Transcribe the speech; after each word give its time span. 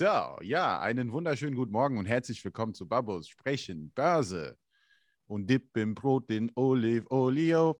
So, 0.00 0.38
ja, 0.40 0.80
einen 0.80 1.12
wunderschönen 1.12 1.54
guten 1.54 1.72
Morgen 1.72 1.98
und 1.98 2.06
herzlich 2.06 2.42
willkommen 2.42 2.72
zu 2.72 2.88
Babos 2.88 3.28
Sprechen 3.28 3.92
Börse 3.94 4.56
und 5.26 5.50
Dip 5.50 5.76
im 5.76 5.94
Brot 5.94 6.30
in 6.30 6.50
Olivolio. 6.54 7.78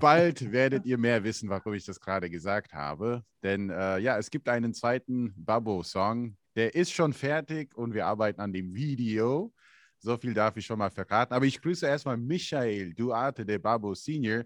Bald 0.00 0.52
werdet 0.52 0.86
ihr 0.86 0.98
mehr 0.98 1.22
wissen, 1.24 1.48
warum 1.48 1.74
ich 1.74 1.84
das 1.84 2.00
gerade 2.00 2.30
gesagt 2.30 2.72
habe. 2.72 3.22
Denn 3.42 3.70
äh, 3.70 3.98
ja, 3.98 4.18
es 4.18 4.30
gibt 4.30 4.48
einen 4.48 4.74
zweiten 4.74 5.34
Babbo-Song. 5.36 6.36
Der 6.56 6.74
ist 6.74 6.92
schon 6.92 7.12
fertig 7.12 7.76
und 7.76 7.94
wir 7.94 8.06
arbeiten 8.06 8.40
an 8.40 8.52
dem 8.52 8.74
Video. 8.74 9.52
So 9.98 10.16
viel 10.16 10.34
darf 10.34 10.56
ich 10.56 10.66
schon 10.66 10.78
mal 10.78 10.90
verraten. 10.90 11.34
Aber 11.34 11.44
ich 11.44 11.60
grüße 11.60 11.86
erstmal 11.86 12.16
Michael 12.16 12.94
Duarte, 12.94 13.44
der 13.44 13.58
Babbo 13.58 13.94
Senior, 13.94 14.44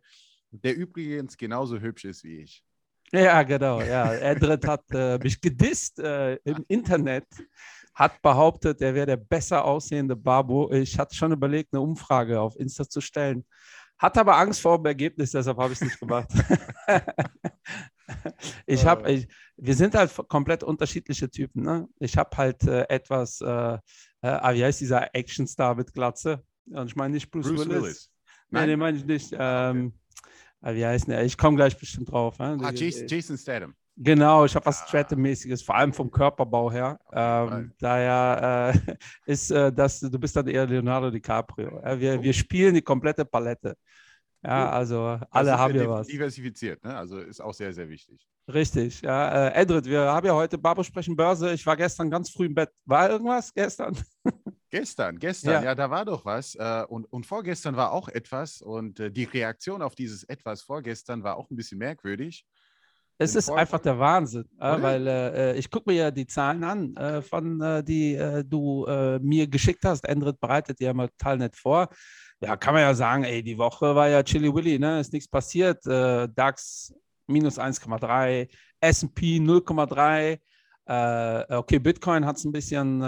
der 0.50 0.76
übrigens 0.76 1.36
genauso 1.36 1.78
hübsch 1.78 2.04
ist 2.04 2.24
wie 2.24 2.42
ich. 2.42 2.64
Ja, 3.12 3.42
genau. 3.42 3.80
Ja. 3.82 4.14
Edred 4.14 4.66
hat 4.66 4.84
äh, 4.92 5.18
mich 5.18 5.40
gedisst 5.40 5.98
äh, 5.98 6.36
im 6.44 6.64
Internet, 6.68 7.26
hat 7.94 8.22
behauptet, 8.22 8.80
er 8.80 8.94
wäre 8.94 9.06
der 9.06 9.16
besser 9.18 9.64
aussehende 9.64 10.16
Babo. 10.16 10.72
Ich 10.72 10.98
hatte 10.98 11.14
schon 11.14 11.32
überlegt, 11.32 11.74
eine 11.74 11.82
Umfrage 11.82 12.40
auf 12.40 12.56
Insta 12.58 12.88
zu 12.88 13.02
stellen. 13.02 13.44
Hat 14.02 14.18
aber 14.18 14.36
Angst 14.36 14.60
vor 14.60 14.78
dem 14.78 14.86
Ergebnis, 14.86 15.30
deshalb 15.30 15.56
habe 15.58 15.72
ich 15.72 15.80
es 15.80 15.86
nicht 15.86 16.00
gemacht. 16.00 16.28
ich 18.66 18.84
habe, 18.84 19.08
äh. 19.08 19.26
wir 19.56 19.74
sind 19.76 19.94
halt 19.94 20.12
komplett 20.28 20.64
unterschiedliche 20.64 21.30
Typen. 21.30 21.62
Ne? 21.62 21.88
Ich 22.00 22.16
habe 22.16 22.36
halt 22.36 22.64
äh, 22.64 22.82
etwas, 22.88 23.40
äh, 23.40 23.78
äh, 24.22 24.54
wie 24.54 24.64
heißt 24.64 24.80
dieser 24.80 25.14
Actionstar 25.14 25.76
mit 25.76 25.94
Glatze? 25.94 26.42
Und 26.66 26.88
ich 26.88 26.96
meine 26.96 27.14
nicht 27.14 27.30
Bruce, 27.30 27.46
Bruce 27.46 27.68
Willis. 27.68 27.82
Willis. 27.82 28.10
Nein, 28.50 28.68
den 28.70 28.78
meine 28.80 28.98
ich 28.98 29.04
nicht. 29.04 29.32
Ähm, 29.38 29.92
okay. 30.60 30.74
Wie 30.74 30.84
heißt 30.84 31.06
der? 31.06 31.24
Ich 31.24 31.38
komme 31.38 31.56
gleich 31.56 31.78
bestimmt 31.78 32.10
drauf. 32.10 32.40
Ne? 32.40 32.58
Ah, 32.60 32.72
Jason, 32.72 33.06
Jason 33.06 33.38
Statham. 33.38 33.72
Genau, 34.04 34.44
ich 34.44 34.54
habe 34.56 34.66
was 34.66 34.82
ah. 34.82 34.86
Stratum-mäßiges, 34.88 35.62
vor 35.62 35.76
allem 35.76 35.92
vom 35.92 36.10
Körperbau 36.10 36.72
her. 36.72 36.98
Ähm, 37.12 37.72
daher 37.78 38.74
äh, 38.74 38.96
ist 39.30 39.50
äh, 39.50 39.72
das, 39.72 40.00
du 40.00 40.18
bist 40.18 40.34
dann 40.34 40.48
eher 40.48 40.66
Leonardo 40.66 41.10
DiCaprio. 41.10 41.80
Ja, 41.84 42.00
wir, 42.00 42.22
wir 42.22 42.32
spielen 42.32 42.74
die 42.74 42.82
komplette 42.82 43.24
Palette. 43.24 43.76
Ja, 44.44 44.70
also 44.70 45.20
alle 45.30 45.56
haben 45.56 45.76
ja 45.76 45.88
was. 45.88 46.08
Diversifiziert, 46.08 46.82
ne? 46.82 46.96
Also 46.96 47.18
ist 47.20 47.40
auch 47.40 47.54
sehr, 47.54 47.72
sehr 47.72 47.88
wichtig. 47.88 48.26
Richtig, 48.52 49.00
ja. 49.02 49.48
Äh, 49.48 49.62
Edred, 49.62 49.84
wir 49.84 50.00
haben 50.00 50.26
ja 50.26 50.34
heute 50.34 50.58
Babo 50.58 50.82
sprechen 50.82 51.14
Börse. 51.14 51.52
Ich 51.52 51.64
war 51.64 51.76
gestern 51.76 52.10
ganz 52.10 52.28
früh 52.28 52.46
im 52.46 52.54
Bett. 52.54 52.70
War 52.84 53.08
irgendwas 53.08 53.54
gestern? 53.54 53.96
Gestern, 54.70 55.18
gestern, 55.18 55.52
ja. 55.52 55.64
ja, 55.64 55.74
da 55.74 55.90
war 55.90 56.06
doch 56.06 56.24
was. 56.24 56.54
Äh, 56.54 56.84
und, 56.88 57.04
und 57.12 57.26
vorgestern 57.26 57.76
war 57.76 57.92
auch 57.92 58.08
etwas. 58.08 58.62
Und 58.62 59.00
äh, 59.00 59.10
die 59.10 59.24
Reaktion 59.24 59.82
auf 59.82 59.94
dieses 59.94 60.24
etwas 60.24 60.62
vorgestern 60.62 61.22
war 61.22 61.36
auch 61.36 61.50
ein 61.50 61.56
bisschen 61.56 61.76
merkwürdig. 61.76 62.46
Es 63.22 63.34
ist 63.36 63.50
einfach 63.50 63.78
der 63.78 63.98
Wahnsinn, 63.98 64.44
äh, 64.58 64.82
weil 64.82 65.06
äh, 65.06 65.56
ich 65.56 65.70
gucke 65.70 65.90
mir 65.90 65.96
ja 65.96 66.10
die 66.10 66.26
Zahlen 66.26 66.64
an, 66.64 66.96
äh, 66.96 67.22
von 67.22 67.60
äh, 67.60 67.84
die 67.84 68.14
äh, 68.14 68.44
du 68.44 68.84
äh, 68.86 69.18
mir 69.20 69.46
geschickt 69.46 69.84
hast. 69.84 70.06
Endrit 70.08 70.40
bereitet 70.40 70.80
die 70.80 70.84
ja 70.84 70.94
mal 70.94 71.08
total 71.08 71.38
nett 71.38 71.56
vor. 71.56 71.88
Ja, 72.40 72.56
kann 72.56 72.74
man 72.74 72.82
ja 72.82 72.94
sagen, 72.94 73.24
ey, 73.24 73.42
die 73.42 73.56
Woche 73.56 73.94
war 73.94 74.08
ja 74.08 74.22
Chili 74.22 74.52
Willy, 74.52 74.78
ne? 74.78 74.98
Ist 75.00 75.12
nichts 75.12 75.28
passiert. 75.28 75.86
DAX 75.86 76.92
minus 77.28 77.56
1,3, 77.56 78.48
SP 78.82 79.38
0,3. 79.38 80.40
okay, 81.56 81.78
Bitcoin 81.78 82.26
hat 82.26 82.38
es 82.38 82.44
ein 82.44 82.50
bisschen 82.50 83.00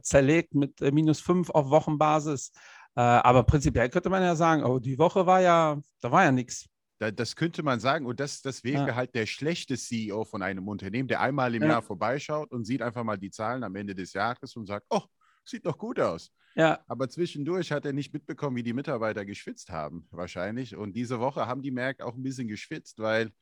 zerlegt 0.00 0.54
mit 0.54 0.80
minus 0.80 1.20
5 1.20 1.50
auf 1.50 1.68
Wochenbasis. 1.68 2.50
aber 2.94 3.42
prinzipiell 3.42 3.90
könnte 3.90 4.08
man 4.08 4.22
ja 4.22 4.34
sagen, 4.34 4.64
oh, 4.64 4.78
die 4.78 4.98
Woche 4.98 5.26
war 5.26 5.42
ja, 5.42 5.76
da 6.00 6.10
war 6.10 6.24
ja 6.24 6.32
nichts. 6.32 6.66
Das 6.98 7.36
könnte 7.36 7.62
man 7.62 7.80
sagen. 7.80 8.06
Und 8.06 8.20
das, 8.20 8.40
das 8.40 8.64
wäre 8.64 8.88
ja. 8.88 8.94
halt 8.94 9.14
der 9.14 9.26
schlechte 9.26 9.76
CEO 9.76 10.24
von 10.24 10.42
einem 10.42 10.68
Unternehmen, 10.68 11.08
der 11.08 11.20
einmal 11.20 11.54
im 11.54 11.62
ja. 11.62 11.68
Jahr 11.68 11.82
vorbeischaut 11.82 12.52
und 12.52 12.64
sieht 12.64 12.82
einfach 12.82 13.04
mal 13.04 13.18
die 13.18 13.30
Zahlen 13.30 13.64
am 13.64 13.74
Ende 13.74 13.94
des 13.94 14.12
Jahres 14.12 14.54
und 14.56 14.66
sagt, 14.66 14.86
oh, 14.90 15.02
sieht 15.44 15.66
doch 15.66 15.76
gut 15.76 16.00
aus. 16.00 16.30
Ja. 16.54 16.80
Aber 16.86 17.08
zwischendurch 17.08 17.72
hat 17.72 17.84
er 17.84 17.92
nicht 17.92 18.12
mitbekommen, 18.12 18.56
wie 18.56 18.62
die 18.62 18.72
Mitarbeiter 18.72 19.24
geschwitzt 19.24 19.70
haben, 19.70 20.06
wahrscheinlich. 20.10 20.76
Und 20.76 20.94
diese 20.94 21.18
Woche 21.18 21.46
haben 21.46 21.62
die 21.62 21.72
Märkte 21.72 22.06
auch 22.06 22.14
ein 22.14 22.22
bisschen 22.22 22.48
geschwitzt, 22.48 23.00
weil 23.00 23.32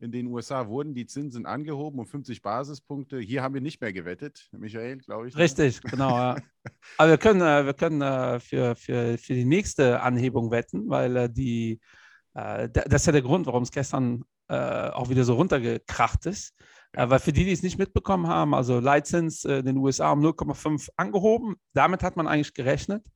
in 0.00 0.12
den 0.12 0.26
USA 0.28 0.66
wurden 0.66 0.94
die 0.94 1.06
Zinsen 1.06 1.44
angehoben 1.46 2.00
um 2.00 2.06
50 2.06 2.40
Basispunkte. 2.42 3.18
Hier 3.18 3.42
haben 3.42 3.54
wir 3.54 3.60
nicht 3.60 3.80
mehr 3.80 3.92
gewettet, 3.92 4.48
Michael, 4.52 4.96
glaube 4.98 5.28
ich. 5.28 5.34
Ne? 5.34 5.42
Richtig, 5.42 5.80
genau. 5.82 6.16
Ja. 6.16 6.36
Aber 6.96 7.10
wir 7.10 7.18
können, 7.18 7.42
äh, 7.42 7.66
wir 7.66 7.74
können 7.74 8.00
äh, 8.00 8.40
für, 8.40 8.74
für, 8.74 9.18
für 9.18 9.34
die 9.34 9.44
nächste 9.44 10.00
Anhebung 10.00 10.50
wetten, 10.50 10.88
weil 10.88 11.16
äh, 11.16 11.30
die 11.30 11.80
äh, 12.34 12.68
das 12.68 13.02
ist 13.02 13.06
ja 13.06 13.12
der 13.12 13.22
Grund, 13.22 13.46
warum 13.46 13.62
es 13.62 13.70
gestern 13.70 14.24
äh, 14.48 14.90
auch 14.90 15.08
wieder 15.08 15.24
so 15.24 15.34
runtergekracht 15.34 16.26
ist. 16.26 16.54
Äh, 16.92 17.08
weil 17.08 17.20
für 17.20 17.32
die, 17.32 17.44
die 17.44 17.52
es 17.52 17.62
nicht 17.62 17.78
mitbekommen 17.78 18.26
haben, 18.26 18.54
also 18.54 18.80
Leitzins 18.80 19.44
in 19.44 19.64
den 19.64 19.76
USA 19.76 20.12
um 20.12 20.20
0,5 20.20 20.88
angehoben. 20.96 21.56
Damit 21.72 22.02
hat 22.02 22.16
man 22.16 22.26
eigentlich 22.26 22.54
gerechnet. 22.54 23.06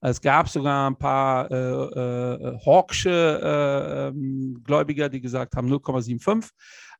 Es 0.00 0.20
gab 0.20 0.48
sogar 0.48 0.90
ein 0.90 0.96
paar 0.96 1.50
äh, 1.50 1.54
äh, 1.54 2.58
Hawksche 2.66 4.12
ähm, 4.12 4.62
Gläubiger, 4.64 5.08
die 5.08 5.20
gesagt 5.20 5.54
haben 5.54 5.72
0,75. 5.72 6.50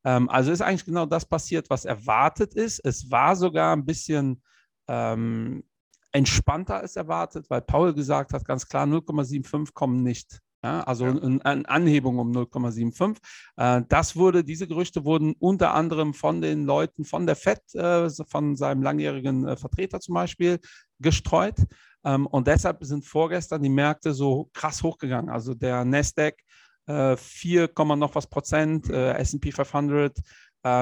Ähm, 0.04 0.28
also 0.28 0.52
ist 0.52 0.62
eigentlich 0.62 0.84
genau 0.84 1.06
das 1.06 1.26
passiert, 1.26 1.70
was 1.70 1.84
erwartet 1.84 2.54
ist. 2.54 2.80
Es 2.84 3.10
war 3.10 3.34
sogar 3.34 3.74
ein 3.74 3.84
bisschen 3.84 4.42
ähm, 4.88 5.64
entspannter 6.12 6.80
als 6.80 6.96
erwartet, 6.96 7.48
weil 7.48 7.62
Paul 7.62 7.94
gesagt 7.94 8.32
hat, 8.32 8.44
ganz 8.44 8.68
klar, 8.68 8.86
0,75 8.86 9.72
kommen 9.72 10.02
nicht. 10.02 10.40
Ja, 10.64 10.80
also 10.84 11.06
ja. 11.06 11.14
eine 11.44 11.68
Anhebung 11.68 12.18
um 12.18 12.30
0,75. 12.30 13.16
Äh, 13.56 13.82
das 13.88 14.14
wurde, 14.14 14.44
diese 14.44 14.68
Gerüchte 14.68 15.04
wurden 15.04 15.34
unter 15.40 15.74
anderem 15.74 16.14
von 16.14 16.40
den 16.40 16.64
Leuten 16.64 17.04
von 17.04 17.26
der 17.26 17.34
FED, 17.34 17.74
äh, 17.74 18.08
von 18.28 18.54
seinem 18.54 18.82
langjährigen 18.82 19.46
äh, 19.46 19.56
Vertreter 19.56 19.98
zum 19.98 20.14
Beispiel, 20.14 20.60
gestreut. 21.00 21.56
Ähm, 22.04 22.28
und 22.28 22.46
deshalb 22.46 22.84
sind 22.84 23.04
vorgestern 23.04 23.62
die 23.62 23.68
Märkte 23.68 24.14
so 24.14 24.50
krass 24.52 24.82
hochgegangen. 24.82 25.30
Also 25.30 25.54
der 25.54 25.84
Nasdaq 25.84 26.36
4, 26.84 27.70
noch 27.96 28.16
was 28.16 28.26
Prozent, 28.26 28.90
SP 28.90 29.54
500 29.54 30.18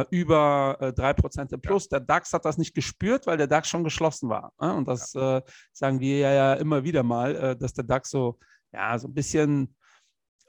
über 0.09 0.79
äh, 0.81 0.87
3% 0.87 1.53
im 1.53 1.61
Plus. 1.61 1.89
Ja. 1.91 1.99
Der 1.99 2.07
DAX 2.07 2.33
hat 2.33 2.47
das 2.47 2.57
nicht 2.57 2.75
gespürt, 2.75 3.27
weil 3.27 3.37
der 3.37 3.47
DAX 3.47 3.69
schon 3.69 3.85
geschlossen 3.85 4.31
war. 4.31 4.51
Und 4.57 4.89
das 4.89 5.13
ja. 5.13 5.43
sagen 5.75 6.01
wir 6.01 6.19
ja 6.21 6.55
immer 6.55 6.85
wieder 6.85 7.03
mal, 7.03 7.55
dass 7.57 7.75
der 7.75 7.85
DAX 7.85 8.09
so 8.09 8.39
ja, 8.73 8.99
so 8.99 9.09
ein 9.09 9.15
bisschen 9.15 9.75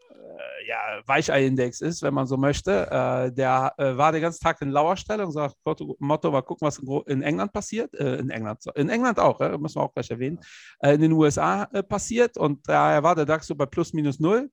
äh, 0.10 0.68
ja, 0.68 1.02
Weichei-Index 1.06 1.82
ist, 1.82 2.02
wenn 2.04 2.14
man 2.14 2.28
so 2.28 2.38
möchte. 2.38 2.90
Äh, 2.90 3.32
der 3.34 3.74
äh, 3.78 3.98
war 3.98 4.12
den 4.12 4.22
ganzen 4.22 4.42
Tag 4.42 4.62
in 4.62 4.70
Lauerstellung, 4.70 5.32
sagt 5.32 5.56
Motto, 5.66 5.96
Motto, 6.00 6.32
mal 6.32 6.42
gucken, 6.42 6.68
was 6.68 6.80
in, 6.80 7.02
in 7.08 7.22
England 7.24 7.52
passiert. 7.54 7.94
Äh, 7.96 8.18
in 8.18 8.30
England, 8.30 8.64
in 8.76 8.90
England 8.90 9.20
auch, 9.20 9.40
äh, 9.42 9.58
müssen 9.58 9.76
wir 9.76 9.84
auch 9.84 9.94
gleich 9.94 10.12
erwähnen. 10.12 10.40
Äh, 10.80 10.96
in 10.96 11.02
den 11.02 11.12
USA 11.14 11.66
passiert 11.66 12.38
und 12.38 12.68
daher 12.68 13.04
war 13.04 13.16
der 13.16 13.26
DAX 13.26 13.48
so 13.48 13.56
bei 13.56 13.66
plus 13.66 13.94
minus 13.94 14.20
null 14.20 14.50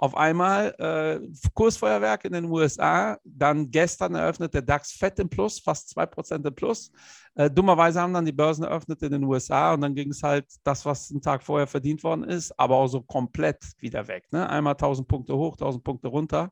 auf 0.00 0.16
einmal 0.16 0.74
äh, 0.78 1.20
Kursfeuerwerk 1.52 2.24
in 2.24 2.32
den 2.32 2.46
USA, 2.46 3.18
dann 3.22 3.70
gestern 3.70 4.14
eröffnet 4.14 4.54
der 4.54 4.62
DAX 4.62 4.92
fett 4.92 5.18
im 5.18 5.28
Plus, 5.28 5.60
fast 5.60 5.94
2% 5.94 6.46
im 6.46 6.54
Plus. 6.54 6.90
Äh, 7.34 7.50
dummerweise 7.50 8.00
haben 8.00 8.14
dann 8.14 8.24
die 8.24 8.32
Börsen 8.32 8.64
eröffnet 8.64 9.02
in 9.02 9.12
den 9.12 9.24
USA 9.24 9.74
und 9.74 9.82
dann 9.82 9.94
ging 9.94 10.08
es 10.10 10.22
halt 10.22 10.46
das, 10.64 10.86
was 10.86 11.10
einen 11.10 11.20
Tag 11.20 11.42
vorher 11.42 11.66
verdient 11.66 12.02
worden 12.02 12.24
ist, 12.24 12.58
aber 12.58 12.76
auch 12.76 12.86
so 12.86 13.02
komplett 13.02 13.62
wieder 13.78 14.08
weg. 14.08 14.24
Ne? 14.32 14.48
Einmal 14.48 14.72
1000 14.72 15.06
Punkte 15.06 15.36
hoch, 15.36 15.52
1000 15.52 15.84
Punkte 15.84 16.08
runter. 16.08 16.50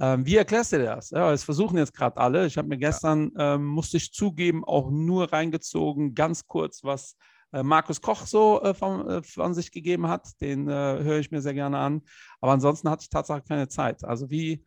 Ähm, 0.00 0.26
wie 0.26 0.34
erklärst 0.34 0.72
du 0.72 0.78
dir 0.78 0.96
das? 0.96 1.10
Ja, 1.10 1.32
es 1.32 1.44
versuchen 1.44 1.78
jetzt 1.78 1.94
gerade 1.94 2.16
alle. 2.16 2.46
Ich 2.46 2.58
habe 2.58 2.66
mir 2.66 2.78
gestern, 2.78 3.30
ja. 3.38 3.54
ähm, 3.54 3.64
musste 3.64 3.98
ich 3.98 4.12
zugeben, 4.12 4.64
auch 4.64 4.90
nur 4.90 5.32
reingezogen, 5.32 6.16
ganz 6.16 6.48
kurz, 6.48 6.82
was 6.82 7.16
Markus 7.62 8.00
Koch 8.00 8.26
so 8.26 8.62
äh, 8.62 8.74
von, 8.74 9.08
äh, 9.08 9.22
von, 9.22 9.54
sich 9.54 9.70
gegeben 9.70 10.08
hat. 10.08 10.40
Den 10.40 10.68
äh, 10.68 10.72
höre 10.72 11.18
ich 11.18 11.30
mir 11.30 11.42
sehr 11.42 11.54
gerne 11.54 11.78
an. 11.78 12.02
Aber 12.40 12.52
ansonsten 12.52 12.88
hatte 12.88 13.02
ich 13.02 13.10
tatsächlich 13.10 13.46
keine 13.46 13.68
Zeit. 13.68 14.04
Also 14.04 14.30
wie, 14.30 14.64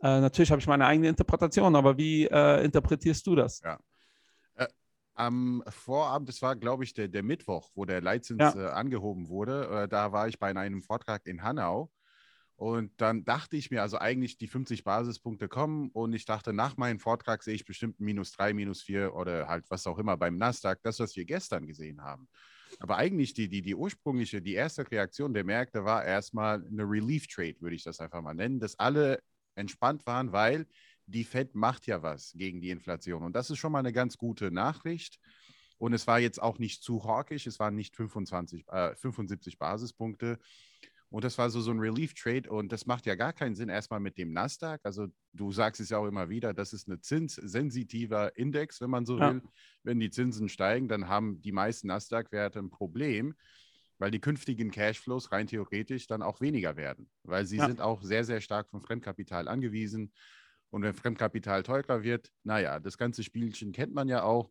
äh, 0.00 0.20
natürlich 0.20 0.50
habe 0.50 0.60
ich 0.60 0.66
meine 0.66 0.86
eigene 0.86 1.08
Interpretation, 1.08 1.74
aber 1.76 1.96
wie 1.96 2.24
interpretierst 2.24 3.26
du 3.26 3.34
das? 3.34 3.60
Ja. 3.64 3.78
Am 5.18 5.62
Vorabend, 5.68 6.28
das 6.28 6.42
war, 6.42 6.56
glaube 6.56 6.84
ich, 6.84 6.92
der, 6.92 7.08
der 7.08 7.22
Mittwoch, 7.22 7.70
wo 7.74 7.86
der 7.86 8.02
Leitzins 8.02 8.38
ja. 8.54 8.72
angehoben 8.72 9.30
wurde. 9.30 9.88
da 9.88 10.12
war 10.12 10.28
ich 10.28 10.38
bei 10.38 10.54
einem 10.54 10.82
Vortrag 10.82 11.24
in 11.24 11.42
Hanau 11.42 11.90
und 12.56 12.90
dann 12.96 13.24
dachte 13.24 13.56
ich 13.56 13.70
mir, 13.70 13.82
also 13.82 13.98
eigentlich 13.98 14.38
die 14.38 14.48
50 14.48 14.82
Basispunkte 14.82 15.46
kommen 15.46 15.90
und 15.90 16.14
ich 16.14 16.24
dachte, 16.24 16.54
nach 16.54 16.78
meinem 16.78 16.98
Vortrag 16.98 17.42
sehe 17.42 17.54
ich 17.54 17.66
bestimmt 17.66 18.00
minus 18.00 18.32
drei, 18.32 18.54
minus 18.54 18.82
vier 18.82 19.14
oder 19.14 19.46
halt 19.46 19.70
was 19.70 19.86
auch 19.86 19.98
immer 19.98 20.16
beim 20.16 20.36
Nasdaq, 20.36 20.80
das, 20.82 20.98
was 20.98 21.14
wir 21.16 21.26
gestern 21.26 21.66
gesehen 21.66 22.02
haben. 22.02 22.28
Aber 22.78 22.96
eigentlich 22.96 23.34
die, 23.34 23.48
die, 23.48 23.60
die 23.60 23.74
ursprüngliche, 23.74 24.40
die 24.40 24.54
erste 24.54 24.90
Reaktion 24.90 25.34
der 25.34 25.44
Märkte 25.44 25.84
war 25.84 26.04
erstmal 26.04 26.66
eine 26.66 26.84
Relief 26.84 27.26
Trade, 27.26 27.56
würde 27.60 27.76
ich 27.76 27.84
das 27.84 28.00
einfach 28.00 28.22
mal 28.22 28.34
nennen, 28.34 28.58
dass 28.58 28.78
alle 28.78 29.22
entspannt 29.54 30.06
waren, 30.06 30.32
weil 30.32 30.66
die 31.06 31.24
Fed 31.24 31.54
macht 31.54 31.86
ja 31.86 32.02
was 32.02 32.32
gegen 32.32 32.60
die 32.60 32.70
Inflation. 32.70 33.22
Und 33.22 33.36
das 33.36 33.50
ist 33.50 33.58
schon 33.58 33.72
mal 33.72 33.78
eine 33.80 33.92
ganz 33.92 34.16
gute 34.16 34.50
Nachricht. 34.50 35.18
Und 35.78 35.92
es 35.92 36.06
war 36.06 36.18
jetzt 36.18 36.40
auch 36.40 36.58
nicht 36.58 36.82
zu 36.82 37.04
hawkisch, 37.04 37.46
es 37.46 37.58
waren 37.58 37.74
nicht 37.74 37.96
25, 37.96 38.66
äh, 38.68 38.94
75 38.96 39.58
Basispunkte. 39.58 40.38
Und 41.08 41.24
das 41.24 41.38
war 41.38 41.50
so, 41.50 41.60
so 41.60 41.70
ein 41.70 41.78
Relief-Trade 41.78 42.50
und 42.50 42.72
das 42.72 42.86
macht 42.86 43.06
ja 43.06 43.14
gar 43.14 43.32
keinen 43.32 43.54
Sinn 43.54 43.68
erstmal 43.68 44.00
mit 44.00 44.18
dem 44.18 44.32
Nasdaq. 44.32 44.80
Also 44.82 45.06
du 45.32 45.52
sagst 45.52 45.80
es 45.80 45.90
ja 45.90 45.98
auch 45.98 46.06
immer 46.06 46.28
wieder, 46.28 46.52
das 46.52 46.72
ist 46.72 46.88
ein 46.88 47.00
zinssensitiver 47.00 48.36
Index, 48.36 48.80
wenn 48.80 48.90
man 48.90 49.06
so 49.06 49.18
ja. 49.18 49.34
will. 49.34 49.42
Wenn 49.84 50.00
die 50.00 50.10
Zinsen 50.10 50.48
steigen, 50.48 50.88
dann 50.88 51.08
haben 51.08 51.40
die 51.40 51.52
meisten 51.52 51.86
Nasdaq-Werte 51.86 52.58
ein 52.58 52.70
Problem, 52.70 53.34
weil 53.98 54.10
die 54.10 54.20
künftigen 54.20 54.70
Cashflows 54.72 55.30
rein 55.30 55.46
theoretisch 55.46 56.08
dann 56.08 56.22
auch 56.22 56.40
weniger 56.40 56.76
werden, 56.76 57.08
weil 57.22 57.46
sie 57.46 57.58
ja. 57.58 57.66
sind 57.66 57.80
auch 57.80 58.02
sehr, 58.02 58.24
sehr 58.24 58.40
stark 58.40 58.68
von 58.68 58.80
Fremdkapital 58.80 59.46
angewiesen. 59.46 60.12
Und 60.70 60.82
wenn 60.82 60.92
Fremdkapital 60.92 61.62
teurer 61.62 62.02
wird, 62.02 62.32
naja, 62.42 62.80
das 62.80 62.98
ganze 62.98 63.22
Spielchen 63.22 63.72
kennt 63.72 63.94
man 63.94 64.08
ja 64.08 64.24
auch. 64.24 64.50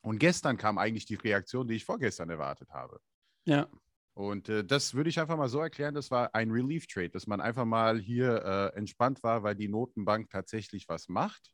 Und 0.00 0.18
gestern 0.18 0.56
kam 0.56 0.78
eigentlich 0.78 1.04
die 1.06 1.14
Reaktion, 1.14 1.68
die 1.68 1.74
ich 1.74 1.84
vorgestern 1.84 2.30
erwartet 2.30 2.70
habe. 2.70 3.00
Ja. 3.44 3.68
Und 4.14 4.48
äh, 4.48 4.64
das 4.64 4.94
würde 4.94 5.10
ich 5.10 5.20
einfach 5.20 5.36
mal 5.36 5.48
so 5.48 5.58
erklären, 5.60 5.94
das 5.94 6.10
war 6.10 6.34
ein 6.34 6.50
Relief-Trade, 6.50 7.10
dass 7.10 7.26
man 7.26 7.40
einfach 7.40 7.64
mal 7.64 7.98
hier 7.98 8.44
äh, 8.44 8.78
entspannt 8.78 9.22
war, 9.22 9.42
weil 9.42 9.56
die 9.56 9.68
Notenbank 9.68 10.30
tatsächlich 10.30 10.88
was 10.88 11.08
macht. 11.08 11.50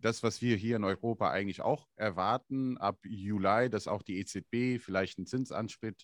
Das, 0.00 0.22
was 0.22 0.42
wir 0.42 0.56
hier 0.56 0.76
in 0.76 0.84
Europa 0.84 1.30
eigentlich 1.30 1.62
auch 1.62 1.88
erwarten, 1.96 2.76
ab 2.76 2.98
Juli, 3.04 3.70
dass 3.70 3.88
auch 3.88 4.02
die 4.02 4.18
EZB 4.18 4.78
vielleicht 4.78 5.18
einen 5.18 5.26
Zinsanstieg 5.26 5.96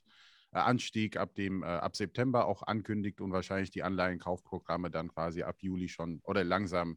äh, 0.53 0.59
Anstieg 0.59 1.17
ab, 1.17 1.35
dem, 1.35 1.63
äh, 1.63 1.67
ab 1.67 1.95
September 1.95 2.47
auch 2.47 2.63
ankündigt 2.63 3.21
und 3.21 3.33
wahrscheinlich 3.33 3.71
die 3.71 3.83
Anleihenkaufprogramme 3.83 4.91
dann 4.91 5.09
quasi 5.09 5.43
ab 5.43 5.57
Juli 5.61 5.89
schon 5.89 6.21
oder 6.25 6.45
langsam 6.45 6.97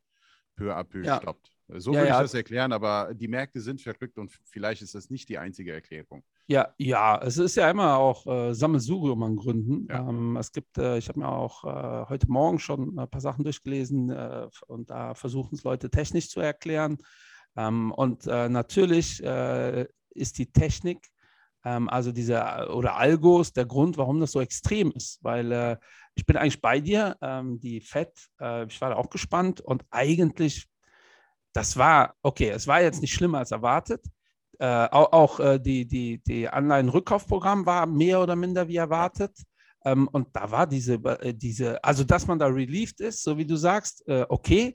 peu 0.56 0.76
à 0.76 0.84
peu 0.84 1.04
ja. 1.04 1.18
stoppt. 1.18 1.53
So 1.78 1.92
ja, 1.92 2.00
würde 2.00 2.08
ich 2.08 2.14
ja. 2.14 2.22
das 2.22 2.34
erklären, 2.34 2.72
aber 2.72 3.14
die 3.14 3.28
Märkte 3.28 3.62
sind 3.62 3.82
verrückt 3.82 4.18
und 4.18 4.32
vielleicht 4.46 4.82
ist 4.82 4.96
das 4.96 5.10
nicht 5.10 5.30
die 5.30 5.38
einzige 5.38 5.74
Erklärung. 5.74 6.24
Ja, 6.48 6.74
ja, 6.78 7.22
es 7.22 7.38
ist 7.38 7.56
ja 7.56 7.70
immer 7.70 7.98
auch 7.98 8.28
äh, 8.28 8.54
Sammelsurium 8.54 9.24
an 9.24 9.36
Gründen. 9.36 9.88
Ja. 9.90 10.08
Ähm, 10.08 10.36
es 10.38 10.52
gibt, 10.52 10.78
äh, 10.78 10.98
ich 10.98 11.08
habe 11.10 11.20
mir 11.20 11.30
auch 11.30 11.64
äh, 11.64 12.10
heute 12.10 12.30
Morgen 12.30 12.60
schon 12.60 13.00
ein 13.00 13.10
paar 13.10 13.22
Sachen 13.22 13.44
durchgelesen 13.44 14.10
äh, 14.10 14.48
und 14.68 14.90
da 14.90 15.14
versuchen 15.14 15.56
es 15.56 15.64
Leute 15.64 15.90
technisch 15.90 16.30
zu 16.30 16.42
erklären. 16.42 16.98
Ähm, 17.56 17.92
und 17.92 18.28
äh, 18.28 18.50
natürlich 18.50 19.24
äh, 19.24 19.88
ist 20.10 20.38
die 20.38 20.52
Technik, 20.52 21.08
ähm, 21.64 21.88
also 21.90 22.12
diese 22.12 22.68
oder 22.74 22.98
Algos, 22.98 23.54
der 23.54 23.66
Grund, 23.66 23.98
warum 23.98 24.20
das 24.20 24.32
so 24.32 24.42
extrem 24.42 24.92
ist, 24.92 25.24
weil 25.24 25.80
ich 26.16 26.26
bin 26.26 26.38
eigentlich 26.38 26.62
bei 26.62 26.80
dir. 26.80 27.16
Ähm, 27.22 27.60
die 27.60 27.82
FED, 27.82 28.12
ich 28.68 28.82
war 28.82 28.90
da 28.90 28.96
auch 28.96 29.10
gespannt 29.10 29.62
und 29.62 29.84
eigentlich 29.90 30.68
das 31.54 31.78
war, 31.78 32.16
okay, 32.22 32.50
es 32.50 32.68
war 32.68 32.82
jetzt 32.82 33.02
nicht 33.02 33.14
schlimmer 33.14 33.40
als 33.40 33.52
erwartet. 33.52 34.04
Äh, 34.60 34.88
auch, 34.92 35.12
auch 35.14 35.40
äh, 35.40 35.60
die, 35.60 35.88
die, 35.88 36.22
die 36.24 36.48
Anleihenrückkaufprogramm 36.50 37.66
war 37.66 37.86
mehr 37.86 38.22
oder 38.22 38.36
minder 38.36 38.68
wie 38.68 38.78
erwartet. 38.78 39.32
Ähm, 39.86 40.08
und 40.12 40.28
da 40.34 40.50
war 40.52 40.68
diese, 40.68 40.96
äh, 40.96 41.34
diese, 41.34 41.84
also 41.84 42.04
dass 42.04 42.28
man 42.28 42.40
da 42.40 42.48
relieved 42.48 43.00
ist, 43.02 43.24
so 43.24 43.38
wie 43.38 43.46
du 43.46 43.56
sagst, 43.56 44.08
äh, 44.08 44.26
okay. 44.30 44.74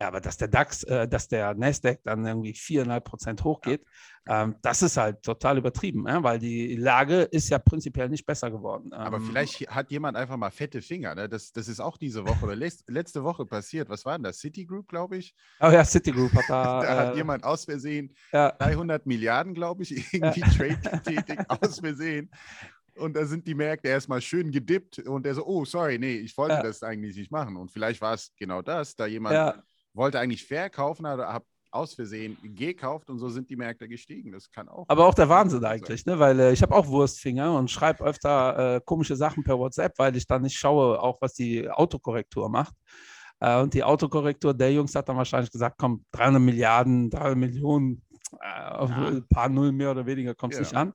Ja, 0.00 0.08
aber 0.08 0.20
dass 0.22 0.38
der 0.38 0.48
DAX, 0.48 0.82
äh, 0.84 1.06
dass 1.06 1.28
der 1.28 1.52
Nasdaq 1.54 2.00
dann 2.04 2.24
irgendwie 2.24 2.54
viereinhalb 2.54 3.04
Prozent 3.04 3.44
hochgeht, 3.44 3.84
ähm, 4.26 4.56
das 4.62 4.80
ist 4.80 4.96
halt 4.96 5.22
total 5.22 5.58
übertrieben, 5.58 6.06
äh, 6.06 6.22
weil 6.22 6.38
die 6.38 6.74
Lage 6.76 7.22
ist 7.22 7.50
ja 7.50 7.58
prinzipiell 7.58 8.08
nicht 8.08 8.24
besser 8.24 8.50
geworden. 8.50 8.92
Ähm, 8.94 9.00
aber 9.00 9.20
vielleicht 9.20 9.68
hat 9.68 9.90
jemand 9.90 10.16
einfach 10.16 10.38
mal 10.38 10.50
fette 10.50 10.80
Finger. 10.80 11.14
Ne? 11.14 11.28
Das, 11.28 11.52
das 11.52 11.68
ist 11.68 11.80
auch 11.80 11.98
diese 11.98 12.26
Woche 12.26 12.46
oder 12.46 12.56
letzte 12.56 13.24
Woche 13.24 13.44
passiert. 13.44 13.90
Was 13.90 14.06
war 14.06 14.16
denn 14.16 14.22
das? 14.22 14.38
Citigroup, 14.38 14.88
glaube 14.88 15.18
ich. 15.18 15.34
Oh 15.60 15.68
ja, 15.68 15.84
Citigroup 15.84 16.32
hat 16.32 16.44
da. 16.48 16.80
da 16.82 16.96
hat 16.96 17.14
äh, 17.14 17.16
jemand 17.18 17.44
aus 17.44 17.66
Versehen 17.66 18.14
ja. 18.32 18.52
300 18.52 19.04
Milliarden, 19.04 19.52
glaube 19.52 19.82
ich, 19.82 20.14
irgendwie 20.14 20.40
ja. 20.40 20.48
Trade 20.48 20.78
getätigt, 20.78 21.44
aus 21.48 21.80
Versehen. 21.80 22.30
Und 22.96 23.16
da 23.16 23.26
sind 23.26 23.46
die 23.46 23.54
Märkte 23.54 23.88
erstmal 23.88 24.22
schön 24.22 24.50
gedippt 24.50 24.98
und 25.00 25.26
er 25.26 25.34
so, 25.34 25.46
oh, 25.46 25.64
sorry, 25.64 25.98
nee, 25.98 26.16
ich 26.16 26.36
wollte 26.38 26.54
ja. 26.54 26.62
das 26.62 26.82
eigentlich 26.82 27.16
nicht 27.16 27.30
machen. 27.30 27.56
Und 27.56 27.70
vielleicht 27.70 28.00
war 28.00 28.14
es 28.14 28.32
genau 28.36 28.62
das, 28.62 28.96
da 28.96 29.06
jemand 29.06 29.34
ja 29.34 29.62
wollte 29.94 30.18
eigentlich 30.18 30.46
verkaufen, 30.46 31.06
aber 31.06 31.32
habe 31.32 31.44
aus 31.72 31.94
Versehen 31.94 32.36
gekauft 32.42 33.10
und 33.10 33.18
so 33.18 33.28
sind 33.28 33.48
die 33.48 33.56
Märkte 33.56 33.88
gestiegen. 33.88 34.32
Das 34.32 34.50
kann 34.50 34.68
auch. 34.68 34.86
Aber 34.88 35.06
auch 35.06 35.14
der 35.14 35.28
Wahnsinn 35.28 35.64
eigentlich, 35.64 36.04
ne? 36.06 36.18
weil 36.18 36.38
äh, 36.40 36.52
ich 36.52 36.62
habe 36.62 36.74
auch 36.74 36.86
Wurstfinger 36.86 37.56
und 37.56 37.70
schreibe 37.70 38.04
öfter 38.04 38.76
äh, 38.76 38.80
komische 38.84 39.16
Sachen 39.16 39.44
per 39.44 39.58
WhatsApp, 39.58 39.98
weil 39.98 40.16
ich 40.16 40.26
dann 40.26 40.42
nicht 40.42 40.58
schaue, 40.58 41.00
auch 41.00 41.20
was 41.20 41.34
die 41.34 41.70
Autokorrektur 41.70 42.48
macht. 42.48 42.74
Äh, 43.38 43.60
und 43.60 43.74
die 43.74 43.84
Autokorrektur 43.84 44.54
der 44.54 44.72
Jungs 44.72 44.94
hat 44.94 45.08
dann 45.08 45.16
wahrscheinlich 45.16 45.50
gesagt, 45.50 45.76
komm, 45.78 46.04
300 46.12 46.42
Milliarden, 46.42 47.10
300 47.10 47.36
Millionen, 47.36 48.02
äh, 48.40 48.46
ja. 48.46 49.06
ein 49.08 49.26
paar 49.28 49.48
Nullen 49.48 49.76
mehr 49.76 49.90
oder 49.92 50.06
weniger 50.06 50.34
kommt 50.34 50.54
es 50.54 50.58
ja. 50.58 50.62
nicht 50.62 50.76
an. 50.76 50.92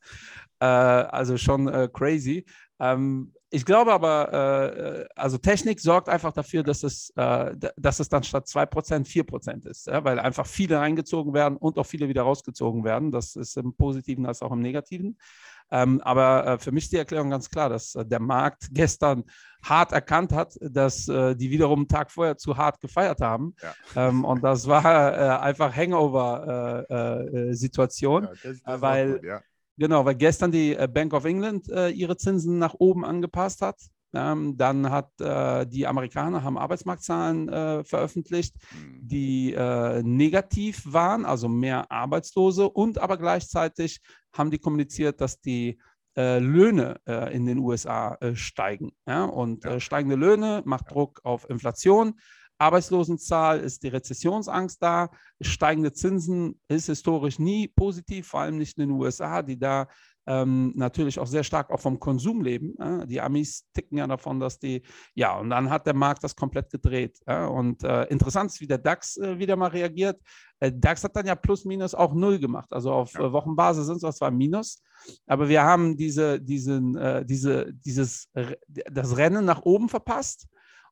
Äh, 0.60 0.66
also 0.66 1.38
schon 1.38 1.68
äh, 1.68 1.90
crazy. 1.92 2.46
Ähm, 2.80 3.34
ich 3.56 3.64
glaube 3.64 3.94
aber, 3.94 4.34
äh, 4.34 4.66
äh, 5.02 5.06
also 5.16 5.38
Technik 5.38 5.80
sorgt 5.80 6.10
einfach 6.10 6.34
dafür, 6.34 6.62
dass 6.62 6.84
es, 6.84 7.14
äh, 7.16 7.56
dass 7.78 8.02
es 8.02 8.10
dann 8.10 8.24
statt 8.24 8.48
2% 8.48 9.08
4% 9.08 9.66
ist, 9.66 9.88
ja? 9.88 10.04
weil 10.04 10.20
einfach 10.20 10.46
viele 10.46 10.80
reingezogen 10.80 11.34
werden 11.34 11.58
und 11.58 11.78
auch 11.78 11.86
viele 11.86 12.10
wieder 12.10 12.24
rausgezogen 12.24 12.84
werden. 12.84 13.12
Das 13.12 13.38
ist 13.38 13.56
im 13.56 13.74
Positiven 13.74 14.26
als 14.26 14.42
auch 14.42 14.52
im 14.52 14.60
Negativen. 14.60 15.18
Ähm, 15.72 16.02
aber 16.02 16.46
äh, 16.46 16.60
für 16.60 16.74
mich 16.74 16.84
ist 16.84 16.92
die 16.92 16.98
Erklärung 16.98 17.30
ganz 17.30 17.50
klar, 17.50 17.70
dass 17.70 17.96
äh, 17.96 18.06
der 18.06 18.20
Markt 18.20 18.68
gestern 18.72 19.24
hart 19.64 19.94
erkannt 19.94 20.34
hat, 20.34 20.58
dass 20.60 21.08
äh, 21.08 21.38
die 21.38 21.50
wiederum 21.50 21.80
einen 21.80 21.88
Tag 21.88 22.12
vorher 22.12 22.36
zu 22.36 22.58
hart 22.58 22.82
gefeiert 22.82 23.22
haben. 23.22 23.56
Ja. 23.64 23.74
Ähm, 24.10 24.26
und 24.26 24.44
das 24.44 24.68
war 24.68 25.42
einfach 25.42 25.74
Hangover-Situation, 25.74 28.28
ja, 28.44 28.82
weil. 28.82 29.14
Gut, 29.14 29.24
ja 29.24 29.40
Genau, 29.78 30.06
weil 30.06 30.16
gestern 30.16 30.52
die 30.52 30.76
äh, 30.76 30.88
Bank 30.92 31.14
of 31.14 31.26
England 31.26 31.70
äh, 31.70 31.90
ihre 31.90 32.18
Zinsen 32.18 32.58
nach 32.60 32.76
oben 32.78 33.04
angepasst 33.04 33.62
hat. 33.62 33.80
Ähm, 34.14 34.56
dann 34.56 34.90
hat 34.90 35.10
äh, 35.20 35.68
die 35.68 35.86
Amerikaner 35.86 36.42
haben 36.42 36.58
Arbeitsmarktzahlen 36.58 37.50
äh, 37.50 37.84
veröffentlicht, 37.84 38.56
mhm. 38.72 39.00
die 39.02 39.54
äh, 39.54 40.02
negativ 40.04 40.84
waren, 40.86 41.26
also 41.26 41.50
mehr 41.50 41.92
Arbeitslose 41.92 42.70
und 42.70 42.98
aber 42.98 43.18
gleichzeitig 43.18 44.00
haben 44.32 44.52
die 44.52 44.60
kommuniziert, 44.60 45.20
dass 45.20 45.42
die 45.42 45.78
äh, 46.18 46.40
Löhne 46.40 47.02
in 47.32 47.46
den 47.46 47.58
USA 47.58 48.18
steigen. 48.34 48.94
Ja? 49.06 49.26
Und 49.26 49.66
steigende 49.80 50.16
Löhne 50.16 50.62
macht 50.66 50.92
Druck 50.92 51.20
auf 51.24 51.50
Inflation. 51.50 52.16
Arbeitslosenzahl 52.58 53.60
ist 53.60 53.84
die 53.84 53.90
Rezessionsangst 53.90 54.82
da. 54.82 55.10
Steigende 55.42 55.94
Zinsen 55.94 56.60
ist 56.68 56.88
historisch 56.88 57.40
nie 57.40 57.68
positiv, 57.68 58.28
vor 58.28 58.42
allem 58.42 58.58
nicht 58.58 58.78
in 58.78 58.88
den 58.88 58.92
USA, 58.92 59.42
die 59.42 59.60
da 59.60 59.88
ähm, 60.28 60.72
natürlich 60.76 61.20
auch 61.20 61.28
sehr 61.28 61.44
stark 61.44 61.70
auch 61.70 61.80
vom 61.80 62.00
Konsum 62.00 62.42
leben. 62.42 62.76
Äh? 62.80 63.06
Die 63.08 63.22
Amis 63.22 63.66
ticken 63.74 63.98
ja 63.98 64.08
davon, 64.08 64.40
dass 64.40 64.60
die, 64.60 64.82
ja, 65.14 65.38
und 65.38 65.50
dann 65.50 65.70
hat 65.70 65.86
der 65.86 65.94
Markt 65.94 66.24
das 66.24 66.36
komplett 66.36 66.72
gedreht. 66.72 67.20
Äh? 67.26 67.46
Und 67.46 67.84
äh, 67.84 68.06
interessant 68.06 68.52
ist, 68.52 68.62
wie 68.62 68.68
der 68.68 68.80
DAX 68.80 69.18
äh, 69.18 69.38
wieder 69.38 69.56
mal 69.56 69.70
reagiert. 69.70 70.20
Äh, 70.60 70.72
DAX 70.74 71.04
hat 71.04 71.16
dann 71.16 71.28
ja 71.28 71.36
plus 71.36 71.66
minus 71.66 71.94
auch 71.94 72.14
null 72.14 72.40
gemacht. 72.40 72.72
Also 72.74 72.92
auf 72.92 73.14
ja. 73.14 73.22
Äh, 73.22 73.32
Wochenbasis 73.32 73.86
sind 73.86 74.04
es 74.04 74.16
zwar 74.16 74.32
minus, 74.32 74.82
aber 75.28 75.48
wir 75.48 75.62
haben 75.62 75.96
diese, 75.96 76.42
diesen, 76.42 76.98
diese, 77.28 77.72
dieses, 77.74 78.30
das 78.92 79.18
Rennen 79.18 79.46
nach 79.46 79.62
oben 79.62 79.90
verpasst. 79.90 80.48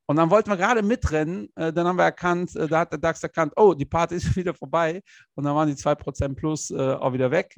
Und 0.05 0.17
dann 0.17 0.29
wollten 0.29 0.49
wir 0.49 0.57
gerade 0.57 0.81
mitrennen. 0.81 1.49
Äh, 1.55 1.71
dann 1.71 1.87
haben 1.87 1.97
wir 1.97 2.03
erkannt, 2.03 2.55
äh, 2.55 2.67
da 2.67 2.79
hat 2.79 2.91
der 2.91 2.99
DAX 2.99 3.23
erkannt, 3.23 3.53
oh, 3.55 3.73
die 3.73 3.85
Party 3.85 4.15
ist 4.15 4.35
wieder 4.35 4.53
vorbei. 4.53 5.01
Und 5.35 5.45
dann 5.45 5.55
waren 5.55 5.67
die 5.67 5.75
2% 5.75 6.35
plus 6.35 6.71
äh, 6.71 6.75
auch 6.75 7.13
wieder 7.13 7.31
weg. 7.31 7.55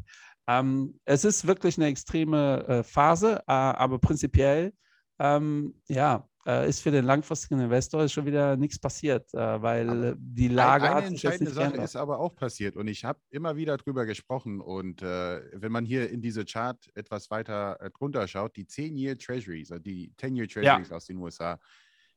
Ähm, 0.47 0.99
es 1.05 1.25
ist 1.25 1.47
wirklich 1.47 1.77
eine 1.77 1.87
extreme 1.87 2.63
äh, 2.67 2.83
Phase, 2.83 3.39
äh, 3.47 3.51
aber 3.51 3.99
prinzipiell, 3.99 4.73
ähm, 5.19 5.73
ja, 5.87 6.27
äh, 6.45 6.69
ist 6.69 6.81
für 6.81 6.91
den 6.91 7.05
langfristigen 7.05 7.59
Investor 7.59 8.07
schon 8.07 8.27
wieder 8.27 8.55
nichts 8.55 8.77
passiert, 8.77 9.33
weil 9.33 9.89
aber 9.89 10.15
die 10.19 10.47
Lage 10.47 10.85
eine, 10.85 10.95
eine 10.97 11.07
entscheidende 11.07 11.51
Sache 11.51 11.69
geändert. 11.69 11.85
ist 11.85 11.95
aber 11.95 12.19
auch 12.19 12.35
passiert 12.35 12.75
und 12.75 12.87
ich 12.87 13.03
habe 13.03 13.19
immer 13.31 13.55
wieder 13.55 13.77
drüber 13.77 14.05
gesprochen 14.05 14.61
und 14.61 15.01
wenn 15.01 15.71
man 15.71 15.85
hier 15.85 16.11
in 16.11 16.21
diese 16.21 16.45
Chart 16.45 16.77
etwas 16.93 17.31
weiter 17.31 17.79
drunter 17.97 18.27
schaut, 18.27 18.55
die 18.57 18.65
10-Year 18.65 19.17
Treasuries, 19.17 19.73
die 19.79 20.13
10-Year 20.19 20.47
Treasuries 20.47 20.89
ja. 20.89 20.95
aus 20.95 21.05
den 21.05 21.17
USA, 21.17 21.57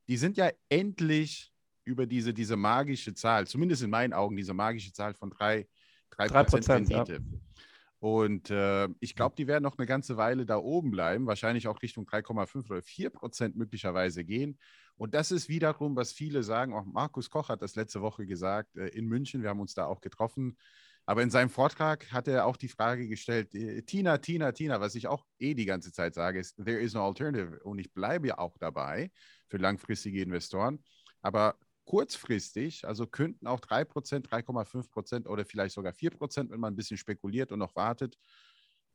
die 0.08 0.16
sind 0.16 0.36
ja 0.36 0.50
endlich 0.68 1.52
über 1.84 2.06
diese, 2.06 2.34
diese 2.34 2.56
magische 2.56 3.14
Zahl, 3.14 3.46
zumindest 3.46 3.82
in 3.82 3.90
meinen 3.90 4.12
Augen, 4.12 4.36
diese 4.36 4.54
magische 4.54 4.92
Zahl 4.92 5.14
von 5.14 5.30
3%, 5.30 5.66
3, 6.10 6.28
3 6.28 6.74
Rendite. 6.74 7.12
Ja. 7.14 7.20
Und 8.00 8.50
äh, 8.50 8.88
ich 9.00 9.16
glaube, 9.16 9.34
die 9.36 9.48
werden 9.48 9.64
noch 9.64 9.76
eine 9.76 9.86
ganze 9.86 10.16
Weile 10.16 10.46
da 10.46 10.56
oben 10.56 10.92
bleiben, 10.92 11.26
wahrscheinlich 11.26 11.66
auch 11.66 11.82
Richtung 11.82 12.06
3,5 12.06 12.70
oder 12.70 12.82
4 12.82 13.10
Prozent 13.10 13.56
möglicherweise 13.56 14.24
gehen. 14.24 14.58
Und 14.96 15.14
das 15.14 15.32
ist 15.32 15.48
wiederum, 15.48 15.96
was 15.96 16.12
viele 16.12 16.42
sagen, 16.42 16.74
auch 16.74 16.84
Markus 16.84 17.28
Koch 17.28 17.48
hat 17.48 17.62
das 17.62 17.74
letzte 17.74 18.00
Woche 18.00 18.26
gesagt 18.26 18.76
äh, 18.76 18.88
in 18.88 19.06
München, 19.06 19.42
wir 19.42 19.48
haben 19.48 19.60
uns 19.60 19.74
da 19.74 19.86
auch 19.86 20.00
getroffen. 20.00 20.56
Aber 21.08 21.22
in 21.22 21.30
seinem 21.30 21.48
Vortrag 21.48 22.12
hat 22.12 22.28
er 22.28 22.44
auch 22.44 22.58
die 22.58 22.68
Frage 22.68 23.08
gestellt, 23.08 23.54
äh, 23.54 23.80
Tina, 23.80 24.18
Tina, 24.18 24.52
Tina, 24.52 24.78
was 24.78 24.94
ich 24.94 25.06
auch 25.06 25.24
eh 25.38 25.54
die 25.54 25.64
ganze 25.64 25.90
Zeit 25.90 26.12
sage, 26.12 26.38
ist, 26.38 26.56
there 26.62 26.78
is 26.78 26.92
no 26.92 27.02
alternative. 27.02 27.60
Und 27.60 27.78
ich 27.78 27.90
bleibe 27.94 28.28
ja 28.28 28.36
auch 28.36 28.58
dabei 28.58 29.10
für 29.46 29.56
langfristige 29.56 30.20
Investoren. 30.20 30.84
Aber 31.22 31.56
kurzfristig, 31.86 32.86
also 32.86 33.06
könnten 33.06 33.46
auch 33.46 33.60
3%, 33.60 34.28
3,5% 34.28 35.26
oder 35.26 35.46
vielleicht 35.46 35.74
sogar 35.74 35.94
4%, 35.94 36.50
wenn 36.50 36.60
man 36.60 36.74
ein 36.74 36.76
bisschen 36.76 36.98
spekuliert 36.98 37.52
und 37.52 37.60
noch 37.60 37.74
wartet, 37.74 38.18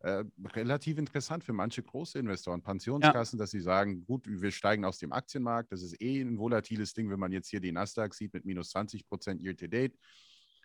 äh, 0.01 0.23
relativ 0.53 0.99
interessant 0.99 1.43
für 1.43 1.53
manche 1.53 1.81
große 1.81 2.19
Investoren, 2.19 2.61
Pensionskassen, 2.61 3.39
ja. 3.39 3.43
dass 3.43 3.49
sie 3.49 3.61
sagen, 3.61 4.05
gut, 4.05 4.27
wir 4.27 4.51
steigen 4.51 4.85
aus 4.85 4.99
dem 4.99 5.13
Aktienmarkt, 5.13 5.71
das 5.71 5.81
ist 5.81 5.99
eh 5.99 6.21
ein 6.21 6.37
volatiles 6.37 6.93
Ding, 6.93 7.09
wenn 7.09 7.19
man 7.19 7.31
jetzt 7.31 7.49
hier 7.49 7.59
die 7.59 7.71
Nasdaq 7.71 8.13
sieht 8.13 8.35
mit 8.35 8.45
minus 8.45 8.69
20 8.69 9.07
Prozent 9.07 9.41
year 9.41 9.57
to 9.57 9.65
date. 9.65 9.97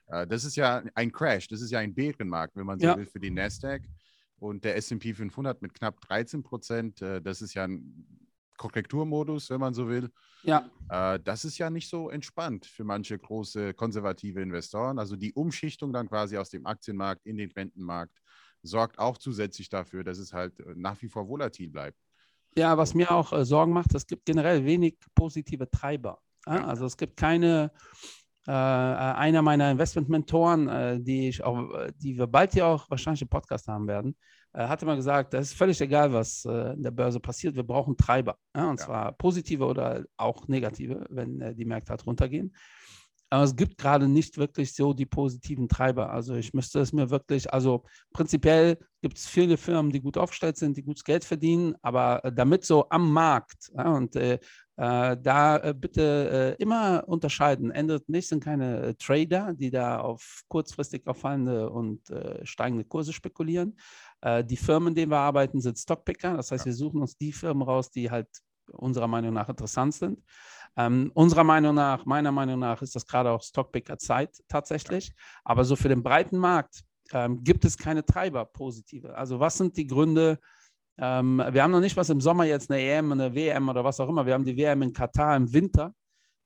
Äh, 0.08 0.26
das 0.26 0.44
ist 0.44 0.56
ja 0.56 0.82
ein 0.94 1.12
Crash, 1.12 1.48
das 1.48 1.60
ist 1.60 1.70
ja 1.70 1.78
ein 1.78 1.94
Bärenmarkt, 1.94 2.56
wenn 2.56 2.66
man 2.66 2.78
so 2.78 2.86
ja. 2.86 2.96
will, 2.96 3.06
für 3.06 3.20
die 3.20 3.30
Nasdaq. 3.30 3.82
Und 4.38 4.64
der 4.64 4.76
SP 4.78 5.14
500 5.14 5.60
mit 5.62 5.74
knapp 5.74 6.00
13 6.00 6.42
Prozent, 6.42 7.02
äh, 7.02 7.20
das 7.20 7.42
ist 7.42 7.54
ja 7.54 7.64
ein 7.64 8.06
Korrekturmodus, 8.56 9.50
wenn 9.50 9.60
man 9.60 9.74
so 9.74 9.88
will. 9.88 10.10
Ja. 10.42 10.68
Äh, 10.88 11.18
das 11.20 11.44
ist 11.44 11.58
ja 11.58 11.70
nicht 11.70 11.88
so 11.88 12.10
entspannt 12.10 12.66
für 12.66 12.84
manche 12.84 13.18
große 13.18 13.74
konservative 13.74 14.40
Investoren. 14.40 14.98
Also 14.98 15.16
die 15.16 15.32
Umschichtung 15.32 15.92
dann 15.92 16.08
quasi 16.08 16.36
aus 16.36 16.50
dem 16.50 16.66
Aktienmarkt 16.66 17.24
in 17.26 17.36
den 17.36 17.50
Rentenmarkt 17.50 18.18
sorgt 18.62 18.98
auch 18.98 19.18
zusätzlich 19.18 19.68
dafür, 19.68 20.04
dass 20.04 20.18
es 20.18 20.32
halt 20.32 20.54
nach 20.76 21.00
wie 21.02 21.08
vor 21.08 21.28
volatil 21.28 21.70
bleibt. 21.70 21.98
Ja, 22.56 22.76
was 22.76 22.94
mir 22.94 23.10
auch 23.10 23.32
äh, 23.32 23.44
Sorgen 23.44 23.72
macht, 23.72 23.94
es 23.94 24.06
gibt 24.06 24.24
generell 24.26 24.64
wenig 24.64 24.98
positive 25.14 25.70
Treiber. 25.70 26.18
Also 26.44 26.86
es 26.86 26.96
gibt 26.96 27.18
keine, 27.18 27.70
äh, 28.46 28.50
äh, 28.50 28.54
einer 28.54 29.42
meiner 29.42 29.70
Investmentmentoren, 29.70 30.68
äh, 30.68 31.00
die, 31.00 31.28
ich 31.28 31.44
auch, 31.44 31.68
die 31.96 32.16
wir 32.16 32.26
bald 32.26 32.52
hier 32.52 32.66
auch 32.66 32.88
wahrscheinlich 32.90 33.22
im 33.22 33.28
Podcast 33.28 33.68
haben 33.68 33.86
werden, 33.86 34.16
äh, 34.52 34.66
hatte 34.66 34.86
mal 34.86 34.96
gesagt, 34.96 35.34
es 35.34 35.48
ist 35.48 35.58
völlig 35.58 35.80
egal, 35.80 36.12
was 36.12 36.44
in 36.44 36.82
der 36.82 36.90
Börse 36.90 37.20
passiert, 37.20 37.56
wir 37.56 37.62
brauchen 37.62 37.96
Treiber. 37.96 38.36
Ja? 38.56 38.70
Und 38.70 38.80
ja. 38.80 38.86
zwar 38.86 39.12
positive 39.12 39.64
oder 39.64 40.04
auch 40.16 40.48
negative, 40.48 41.06
wenn 41.10 41.56
die 41.56 41.64
Märkte 41.64 41.90
halt 41.90 42.06
runtergehen. 42.06 42.54
Aber 43.30 43.44
es 43.44 43.54
gibt 43.54 43.76
gerade 43.76 44.08
nicht 44.08 44.38
wirklich 44.38 44.74
so 44.74 44.94
die 44.94 45.04
positiven 45.04 45.68
Treiber. 45.68 46.10
Also 46.10 46.34
ich 46.34 46.54
müsste 46.54 46.80
es 46.80 46.92
mir 46.92 47.10
wirklich, 47.10 47.52
also 47.52 47.84
prinzipiell 48.12 48.78
gibt 49.02 49.18
es 49.18 49.26
viele 49.26 49.58
Firmen, 49.58 49.92
die 49.92 50.00
gut 50.00 50.16
aufgestellt 50.16 50.56
sind, 50.56 50.76
die 50.76 50.82
gutes 50.82 51.04
Geld 51.04 51.24
verdienen, 51.24 51.74
aber 51.82 52.24
äh, 52.24 52.32
damit 52.32 52.64
so 52.64 52.88
am 52.88 53.12
Markt 53.12 53.70
ja, 53.76 53.92
und 53.92 54.16
äh, 54.16 54.38
äh 54.78 55.16
da 55.20 55.58
äh, 55.58 55.74
bitte 55.74 56.56
äh, 56.58 56.62
immer 56.62 57.04
unterscheiden. 57.06 57.70
Ändert 57.70 58.08
nicht, 58.08 58.28
sind 58.28 58.42
keine 58.42 58.80
äh, 58.82 58.94
Trader, 58.94 59.52
die 59.54 59.70
da 59.70 60.00
auf 60.00 60.42
kurzfristig 60.48 61.06
auffallende 61.06 61.70
und 61.70 62.00
steigende 62.44 62.84
Kurse 62.84 63.12
spekulieren. 63.12 63.76
die 64.44 64.56
Firmen, 64.56 64.88
in 64.88 64.94
denen 64.94 65.12
wir 65.12 65.18
arbeiten, 65.18 65.60
sind 65.60 65.78
Stockpicker. 65.78 66.36
Das 66.36 66.50
heißt, 66.50 66.66
wir 66.66 66.74
suchen 66.74 67.00
uns 67.00 67.16
die 67.16 67.32
Firmen 67.32 67.62
raus, 67.62 67.90
die 67.90 68.10
halt 68.10 68.28
unserer 68.72 69.08
Meinung 69.08 69.34
nach 69.34 69.48
interessant 69.48 69.94
sind. 69.94 70.22
Ähm, 70.76 71.10
unserer 71.14 71.44
Meinung 71.44 71.74
nach, 71.74 72.04
meiner 72.04 72.32
Meinung 72.32 72.60
nach, 72.60 72.82
ist 72.82 72.94
das 72.94 73.06
gerade 73.06 73.30
auch 73.30 73.42
Stockpicker-Zeit 73.42 74.42
tatsächlich. 74.48 75.12
Aber 75.44 75.64
so 75.64 75.76
für 75.76 75.88
den 75.88 76.02
breiten 76.02 76.38
Markt 76.38 76.84
ähm, 77.12 77.42
gibt 77.42 77.64
es 77.64 77.76
keine 77.76 78.04
Treiber 78.04 78.44
positive. 78.44 79.14
Also 79.16 79.40
was 79.40 79.58
sind 79.58 79.76
die 79.76 79.86
Gründe? 79.86 80.38
Ähm, 80.98 81.42
wir 81.50 81.62
haben 81.62 81.70
noch 81.70 81.80
nicht 81.80 81.96
was 81.96 82.10
im 82.10 82.20
Sommer 82.20 82.44
jetzt 82.44 82.70
eine 82.70 82.80
EM, 82.80 83.12
eine 83.12 83.34
WM 83.34 83.68
oder 83.68 83.84
was 83.84 84.00
auch 84.00 84.08
immer. 84.08 84.26
Wir 84.26 84.34
haben 84.34 84.44
die 84.44 84.56
WM 84.56 84.82
in 84.82 84.92
Katar 84.92 85.36
im 85.36 85.52
Winter, 85.52 85.94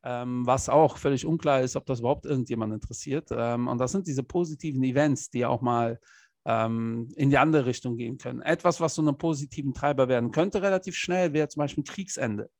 ähm, 0.05 0.47
was 0.47 0.69
auch 0.69 0.99
völlig 0.99 1.25
unklar 1.25 1.63
ist, 1.63 1.77
ob 1.77 1.87
das 1.87 2.01
überhaupt 2.01 2.27
irgendjemand 2.27 2.75
interessiert. 2.75 3.29
Ähm, 3.31 3.69
und 3.69 3.79
das 3.79 3.93
sind 3.93 4.07
diese 4.07 4.23
positiven 4.23 4.83
Events, 4.83 5.31
die 5.31 5.47
auch 5.47 5.63
mal 5.63 5.99
ähm, 6.45 7.09
in 7.17 7.31
die 7.31 7.39
andere 7.39 7.67
Richtung 7.67 7.97
gehen 7.97 8.19
können. 8.19 8.43
Etwas, 8.43 8.81
was 8.81 8.95
so 8.95 9.03
einen 9.03 9.17
positiven 9.17 9.73
Treiber 9.73 10.09
werden 10.09 10.33
könnte, 10.33 10.61
relativ 10.61 10.97
schnell, 10.97 11.33
wäre 11.33 11.49
zum 11.49 11.61
Beispiel 11.61 11.85
Kriegsende. 11.85 12.51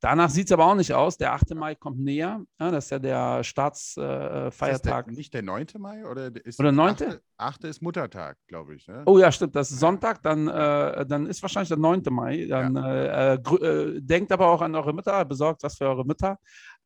Danach 0.00 0.30
sieht 0.30 0.46
es 0.46 0.52
aber 0.52 0.66
auch 0.66 0.76
nicht 0.76 0.94
aus. 0.94 1.16
Der 1.16 1.32
8. 1.32 1.54
Mai 1.54 1.74
kommt 1.74 1.98
näher. 1.98 2.40
Ja, 2.60 2.70
das 2.70 2.84
ist 2.84 2.90
ja 2.90 2.98
der 3.00 3.42
Staatsfeiertag. 3.42 5.08
Äh, 5.08 5.10
nicht 5.10 5.34
der 5.34 5.42
9. 5.42 5.66
Mai? 5.78 6.06
Oder, 6.06 6.30
ist 6.44 6.60
oder 6.60 6.70
9.? 6.70 6.94
8. 6.94 7.20
8. 7.36 7.64
ist 7.64 7.82
Muttertag, 7.82 8.36
glaube 8.46 8.76
ich. 8.76 8.86
Ne? 8.86 9.02
Oh 9.06 9.18
ja, 9.18 9.32
stimmt. 9.32 9.56
Das 9.56 9.72
ist 9.72 9.80
Sonntag. 9.80 10.22
Dann, 10.22 10.46
äh, 10.46 11.04
dann 11.04 11.26
ist 11.26 11.42
wahrscheinlich 11.42 11.68
der 11.68 11.78
9. 11.78 12.02
Mai. 12.10 12.46
Dann 12.48 12.76
ja. 12.76 13.34
äh, 13.34 13.34
äh 13.34 14.00
denkt 14.00 14.30
aber 14.30 14.46
auch 14.46 14.62
an 14.62 14.74
eure 14.76 14.92
Mütter. 14.92 15.24
Besorgt 15.24 15.64
was 15.64 15.76
für 15.76 15.86
eure 15.86 16.04
Mütter. 16.04 16.38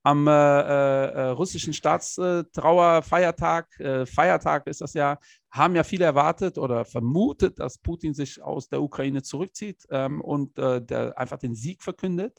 Am 0.05 0.27
äh, 0.27 0.31
äh, 0.31 1.29
russischen 1.29 1.73
Staatstrauerfeiertag, 1.73 3.69
Feiertag 4.07 4.67
ist 4.67 4.81
das 4.81 4.95
ja, 4.95 5.19
haben 5.51 5.77
ja 5.77 5.85
viele 5.85 6.05
erwartet 6.05 6.59
oder 6.59 6.85
vermutet, 6.85 7.61
dass 7.61 7.79
Putin 7.79 8.13
sich 8.15 8.43
aus 8.43 8.69
der 8.69 8.83
Ukraine 8.83 9.23
zurückzieht 9.23 9.87
ähm, 9.91 10.21
und 10.21 10.57
der 10.59 11.17
einfach 11.17 11.39
den 11.39 11.55
Sieg 11.55 11.83
verkündet. 11.83 12.39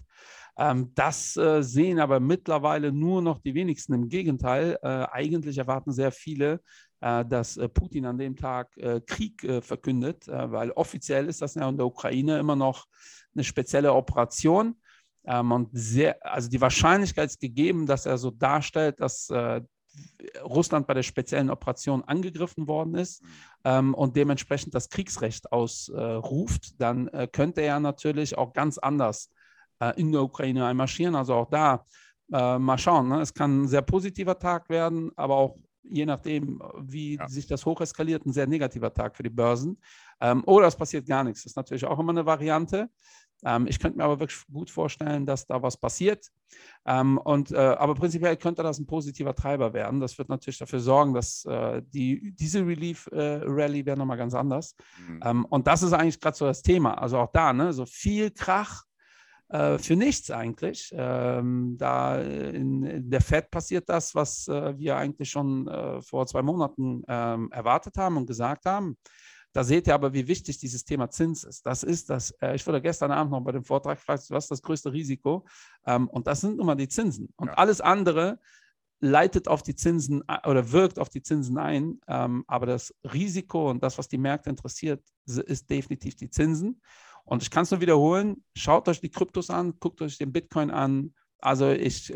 Ähm, 0.58 0.92
das 0.94 1.36
äh, 1.36 1.64
sehen 1.64 2.00
aber 2.00 2.20
mittlerweile 2.20 2.92
nur 2.92 3.22
noch 3.22 3.40
die 3.40 3.56
wenigsten. 3.56 3.94
Im 3.94 4.10
Gegenteil, 4.10 4.78
äh, 4.84 4.88
eigentlich 5.12 5.58
erwarten 5.58 5.92
sehr 5.92 6.12
viele, 6.12 6.62
äh, 7.02 7.26
dass 7.26 7.58
äh, 7.58 7.68
Putin 7.68 8.06
an 8.06 8.18
dem 8.18 8.36
Tag 8.36 8.78
äh, 8.78 9.02
Krieg 9.02 9.44
äh, 9.44 9.62
verkündet, 9.62 10.28
weil 10.28 10.72
offiziell 10.72 11.28
ist 11.28 11.42
das 11.42 11.56
ja 11.56 11.68
in 11.68 11.78
der 11.78 11.86
Ukraine 11.86 12.38
immer 12.38 12.56
noch 12.56 12.86
eine 13.34 13.44
spezielle 13.44 13.94
Operation. 13.94 14.76
Ähm, 15.26 15.52
und 15.52 15.70
sehr, 15.74 16.18
also 16.26 16.50
die 16.50 16.62
Wahrscheinlichkeit 16.62 17.30
ist 17.30 17.40
gegeben, 17.40 17.86
dass 17.86 18.06
er 18.06 18.18
so 18.18 18.32
darstellt, 18.32 19.00
dass 19.00 19.32
Russland 20.44 20.88
bei 20.88 20.96
der 20.96 21.04
speziellen 21.04 21.52
Operation 21.52 22.04
angegriffen 22.04 22.68
worden 22.68 22.96
ist 22.96 23.22
mhm. 23.22 23.28
ähm, 23.64 23.94
und 23.94 24.16
dementsprechend 24.16 24.74
das 24.74 24.90
Kriegsrecht 24.90 25.52
ausruft, 25.52 26.82
dann 26.82 27.10
könnte 27.32 27.62
er 27.62 27.80
natürlich 27.80 28.38
auch 28.38 28.54
ganz 28.54 28.80
anders 28.80 29.30
äh, 29.84 30.00
in 30.00 30.12
der 30.12 30.22
Ukraine 30.22 30.66
einmarschieren. 30.66 31.16
Also 31.16 31.34
auch 31.34 31.50
da 31.50 31.86
äh, 32.32 32.58
mal 32.58 32.78
schauen. 32.78 33.10
Ne? 33.10 33.22
Es 33.22 33.34
kann 33.34 33.64
ein 33.64 33.68
sehr 33.68 33.82
positiver 33.82 34.38
Tag 34.38 34.70
werden, 34.70 35.12
aber 35.16 35.36
auch 35.36 35.58
je 35.84 36.06
nachdem, 36.06 36.62
wie 36.80 37.18
ja. 37.18 37.28
sich 37.28 37.48
das 37.48 37.66
hocheskaliert, 37.66 38.26
ein 38.26 38.32
sehr 38.32 38.48
negativer 38.48 38.94
Tag 38.94 39.18
für 39.18 39.24
die 39.24 39.30
Börsen. 39.30 39.78
Ähm, 40.22 40.44
oder 40.46 40.68
es 40.68 40.76
passiert 40.76 41.06
gar 41.06 41.24
nichts. 41.24 41.44
Das 41.44 41.52
ist 41.52 41.56
natürlich 41.58 41.86
auch 41.86 42.00
immer 42.00 42.12
eine 42.12 42.26
Variante. 42.26 42.90
Ähm, 43.46 43.68
ich 43.68 43.80
könnte 43.80 43.98
mir 43.98 44.04
aber 44.06 44.20
wirklich 44.20 44.42
gut 44.52 44.70
vorstellen, 44.70 45.26
dass 45.26 45.46
da 45.46 45.62
was 45.62 45.78
passiert. 45.78 46.28
Ähm, 46.86 47.18
und, 47.18 47.52
äh, 47.52 47.58
aber 47.58 47.96
prinzipiell 47.96 48.38
könnte 48.38 48.64
das 48.64 48.80
ein 48.80 48.86
positiver 48.86 49.36
Treiber 49.36 49.74
werden. 49.74 50.00
Das 50.00 50.18
wird 50.18 50.30
natürlich 50.30 50.60
dafür 50.60 50.80
sorgen, 50.80 51.14
dass 51.14 51.46
äh, 51.46 51.82
die, 51.86 52.34
diese 52.36 52.66
Relief-Rally 52.66 53.80
äh, 53.80 53.86
wäre 53.86 53.98
nochmal 53.98 54.18
ganz 54.18 54.34
anders. 54.34 54.76
Mhm. 55.08 55.20
Ähm, 55.24 55.46
und 55.46 55.68
das 55.68 55.84
ist 55.84 55.94
eigentlich 55.94 56.20
gerade 56.20 56.38
so 56.38 56.46
das 56.46 56.62
Thema. 56.62 56.94
Also 56.96 57.18
auch 57.18 57.32
da, 57.32 57.54
ne, 57.54 57.74
so 57.74 57.86
viel 57.86 58.32
Krach 58.32 58.84
äh, 59.50 59.78
für 59.78 59.96
nichts 59.96 60.32
eigentlich. 60.32 60.92
Ähm, 60.96 61.76
da 61.78 62.20
in, 62.20 62.84
in, 62.84 63.10
der 63.10 63.22
FED 63.22 63.52
passiert 63.52 63.90
das, 63.90 64.16
was 64.16 64.48
äh, 64.48 64.78
wir 64.78 64.98
eigentlich 64.98 65.30
schon 65.30 65.68
äh, 65.68 66.02
vor 66.02 66.26
zwei 66.28 66.42
Monaten 66.42 67.04
ähm, 67.08 67.52
erwartet 67.52 67.98
haben 67.98 68.18
und 68.18 68.26
gesagt 68.26 68.66
haben. 68.66 68.98
Da 69.54 69.64
seht 69.64 69.88
ihr 69.88 69.94
aber, 69.94 70.14
wie 70.14 70.28
wichtig 70.28 70.58
dieses 70.58 70.84
Thema 70.84 71.10
Zins 71.10 71.44
ist. 71.44 71.66
Das 71.66 71.84
ist 71.84 72.10
das, 72.10 72.32
äh, 72.42 72.56
ich 72.56 72.66
wurde 72.66 72.82
gestern 72.82 73.12
Abend 73.12 73.32
noch 73.32 73.42
bei 73.42 73.52
dem 73.52 73.64
Vortrag 73.64 73.98
gefragt, 73.98 74.26
was 74.30 74.46
ist 74.46 74.52
das 74.52 74.62
größte 74.62 74.92
Risiko? 74.92 75.46
Ähm, 75.86 76.10
und 76.10 76.28
das 76.28 76.42
sind 76.42 76.58
nun 76.58 76.66
mal 76.66 76.76
die 76.76 76.88
Zinsen. 76.88 77.30
Und 77.38 77.48
ja. 77.48 77.54
alles 77.54 77.80
andere 77.80 78.40
leitet 79.00 79.48
auf 79.48 79.62
die 79.62 79.76
Zinsen 79.76 80.24
äh, 80.28 80.50
oder 80.50 80.72
wirkt 80.72 80.98
auf 80.98 81.10
die 81.10 81.22
Zinsen 81.22 81.58
ein. 81.60 82.00
Ähm, 82.08 82.44
aber 82.48 82.66
das 82.66 82.94
Risiko 83.04 83.70
und 83.70 83.84
das, 83.84 83.98
was 83.98 84.08
die 84.08 84.18
Märkte 84.18 84.50
interessiert, 84.50 85.04
ist 85.26 85.70
definitiv 85.70 86.16
die 86.16 86.30
Zinsen. 86.30 86.82
Und 87.26 87.44
ich 87.44 87.52
kann 87.52 87.64
es 87.64 87.72
nur 87.72 87.80
wiederholen, 87.80 88.44
schaut 88.56 88.88
euch 88.90 89.00
die 89.00 89.12
Kryptos 89.12 89.50
an, 89.50 89.80
guckt 89.80 90.02
euch 90.02 90.18
den 90.18 90.34
Bitcoin 90.34 90.72
an. 90.72 91.14
Also 91.44 91.70
ich, 91.70 92.10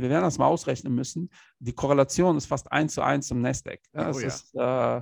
wir 0.00 0.10
werden 0.10 0.24
das 0.24 0.36
mal 0.36 0.46
ausrechnen 0.46 0.94
müssen. 0.94 1.30
Die 1.60 1.72
Korrelation 1.72 2.36
ist 2.36 2.44
fast 2.44 2.70
eins 2.70 2.92
zu 2.92 3.02
eins 3.02 3.28
zum 3.28 3.40
Nasdaq. 3.40 3.80
Das 3.92 4.16
oh, 4.16 4.20
ja. 4.20 4.26
ist 4.26 4.54
äh, 4.54 4.96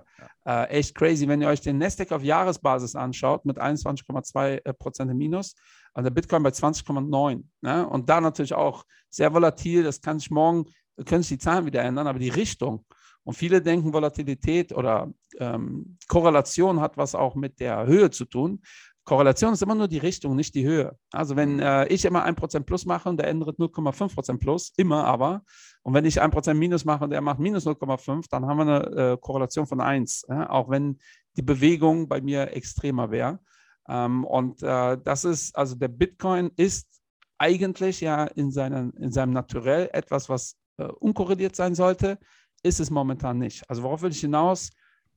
äh, 0.48 0.68
echt 0.68 0.94
crazy. 0.94 1.26
Wenn 1.26 1.42
ihr 1.42 1.48
euch 1.48 1.60
den 1.60 1.78
Nasdaq 1.78 2.12
auf 2.12 2.22
Jahresbasis 2.22 2.94
anschaut 2.94 3.44
mit 3.44 3.60
21,2 3.60 4.64
äh, 4.64 4.72
Prozent 4.74 5.10
im 5.10 5.18
Minus 5.18 5.56
und 5.92 6.04
der 6.04 6.10
Bitcoin 6.10 6.44
bei 6.44 6.50
20,9. 6.50 7.42
Ne? 7.62 7.88
Und 7.88 8.08
da 8.08 8.20
natürlich 8.20 8.54
auch 8.54 8.84
sehr 9.10 9.34
volatil. 9.34 9.82
Das 9.82 10.00
kann 10.00 10.20
sich 10.20 10.30
morgen, 10.30 10.66
können 11.04 11.22
sich 11.22 11.38
die 11.38 11.44
Zahlen 11.44 11.66
wieder 11.66 11.82
ändern, 11.82 12.06
aber 12.06 12.20
die 12.20 12.28
Richtung. 12.28 12.86
Und 13.24 13.34
viele 13.34 13.60
denken, 13.60 13.92
Volatilität 13.92 14.72
oder 14.72 15.12
ähm, 15.38 15.96
Korrelation 16.06 16.80
hat 16.80 16.96
was 16.96 17.14
auch 17.14 17.34
mit 17.34 17.58
der 17.58 17.86
Höhe 17.86 18.10
zu 18.10 18.26
tun. 18.26 18.62
Korrelation 19.04 19.52
ist 19.52 19.62
immer 19.62 19.74
nur 19.74 19.88
die 19.88 19.98
Richtung, 19.98 20.34
nicht 20.34 20.54
die 20.54 20.64
Höhe. 20.64 20.96
Also 21.12 21.36
wenn 21.36 21.54
mhm. 21.54 21.60
äh, 21.60 21.86
ich 21.88 22.04
immer 22.04 22.26
1% 22.26 22.60
plus 22.60 22.86
mache 22.86 23.08
und 23.08 23.18
der 23.18 23.28
andere 23.28 23.52
0,5% 23.52 24.38
plus, 24.38 24.72
immer 24.76 25.04
aber, 25.04 25.42
und 25.82 25.92
wenn 25.92 26.06
ich 26.06 26.22
1% 26.22 26.54
minus 26.54 26.84
mache 26.84 27.04
und 27.04 27.10
der 27.10 27.20
macht 27.20 27.38
minus 27.38 27.66
0,5, 27.66 28.26
dann 28.30 28.46
haben 28.46 28.58
wir 28.58 28.62
eine 28.62 29.12
äh, 29.12 29.16
Korrelation 29.20 29.66
von 29.66 29.80
1, 29.80 30.26
ja? 30.28 30.48
auch 30.48 30.70
wenn 30.70 30.98
die 31.36 31.42
Bewegung 31.42 32.08
bei 32.08 32.22
mir 32.22 32.56
extremer 32.56 33.10
wäre. 33.10 33.40
Ähm, 33.88 34.24
und 34.24 34.62
äh, 34.62 34.96
das 35.02 35.24
ist, 35.24 35.54
also 35.56 35.74
der 35.74 35.88
Bitcoin 35.88 36.50
ist 36.56 36.88
eigentlich 37.36 38.00
ja 38.00 38.24
in, 38.24 38.50
seinen, 38.50 38.92
in 38.92 39.12
seinem 39.12 39.32
Naturell 39.32 39.90
etwas, 39.92 40.30
was 40.30 40.56
äh, 40.78 40.84
unkorreliert 40.84 41.54
sein 41.54 41.74
sollte, 41.74 42.18
ist 42.62 42.80
es 42.80 42.90
momentan 42.90 43.38
nicht. 43.38 43.68
Also 43.68 43.82
worauf 43.82 44.00
will 44.00 44.12
ich 44.12 44.20
hinaus? 44.20 44.70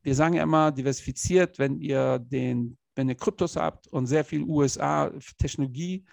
Wir 0.03 0.15
sagen 0.15 0.34
ja 0.34 0.44
immer 0.44 0.72
diversifiziert, 0.72 1.58
wenn 1.60 1.79
ihr 1.79 2.20
den 2.20 2.77
wenn 2.98 3.10
ihr 3.10 3.16
Kryptos 3.16 3.56
habt 3.56 3.88
und 3.88 4.08
sehr 4.08 4.25
viel 4.25 4.42
USA-Technologie, 4.42 6.04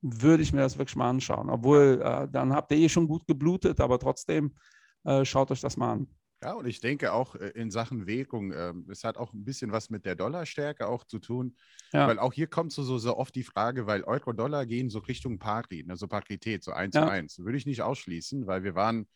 würde 0.00 0.42
ich 0.42 0.52
mir 0.52 0.60
das 0.62 0.78
wirklich 0.78 0.96
mal 0.96 1.10
anschauen. 1.10 1.50
Obwohl, 1.50 2.00
äh, 2.02 2.26
dann 2.32 2.54
habt 2.54 2.72
ihr 2.72 2.78
eh 2.78 2.88
schon 2.88 3.06
gut 3.06 3.26
geblutet, 3.26 3.78
aber 3.80 3.98
trotzdem 3.98 4.56
äh, 5.04 5.24
schaut 5.24 5.50
euch 5.50 5.60
das 5.60 5.76
mal 5.76 5.92
an. 5.92 6.06
Ja, 6.42 6.54
und 6.54 6.66
ich 6.66 6.80
denke 6.80 7.12
auch 7.12 7.34
äh, 7.34 7.48
in 7.50 7.70
Sachen 7.70 8.06
Währung, 8.06 8.50
äh, 8.52 8.72
es 8.88 9.04
hat 9.04 9.18
auch 9.18 9.34
ein 9.34 9.44
bisschen 9.44 9.72
was 9.72 9.90
mit 9.90 10.06
der 10.06 10.16
Dollarstärke 10.16 10.88
auch 10.88 11.04
zu 11.04 11.18
tun. 11.18 11.54
Ja. 11.92 12.08
Weil 12.08 12.18
auch 12.18 12.32
hier 12.32 12.46
kommt 12.46 12.72
so, 12.72 12.82
so, 12.82 12.96
so 12.96 13.18
oft 13.18 13.34
die 13.34 13.42
Frage, 13.42 13.86
weil 13.86 14.04
Euro-Dollar 14.04 14.64
gehen 14.64 14.88
so 14.88 15.00
Richtung 15.00 15.38
Pari, 15.38 15.84
also 15.86 16.08
Parität, 16.08 16.64
so 16.64 16.72
eins 16.72 16.94
ja. 16.94 17.02
zu 17.02 17.10
eins. 17.10 17.38
Würde 17.38 17.58
ich 17.58 17.66
nicht 17.66 17.82
ausschließen, 17.82 18.46
weil 18.46 18.64
wir 18.64 18.74
waren 18.74 19.06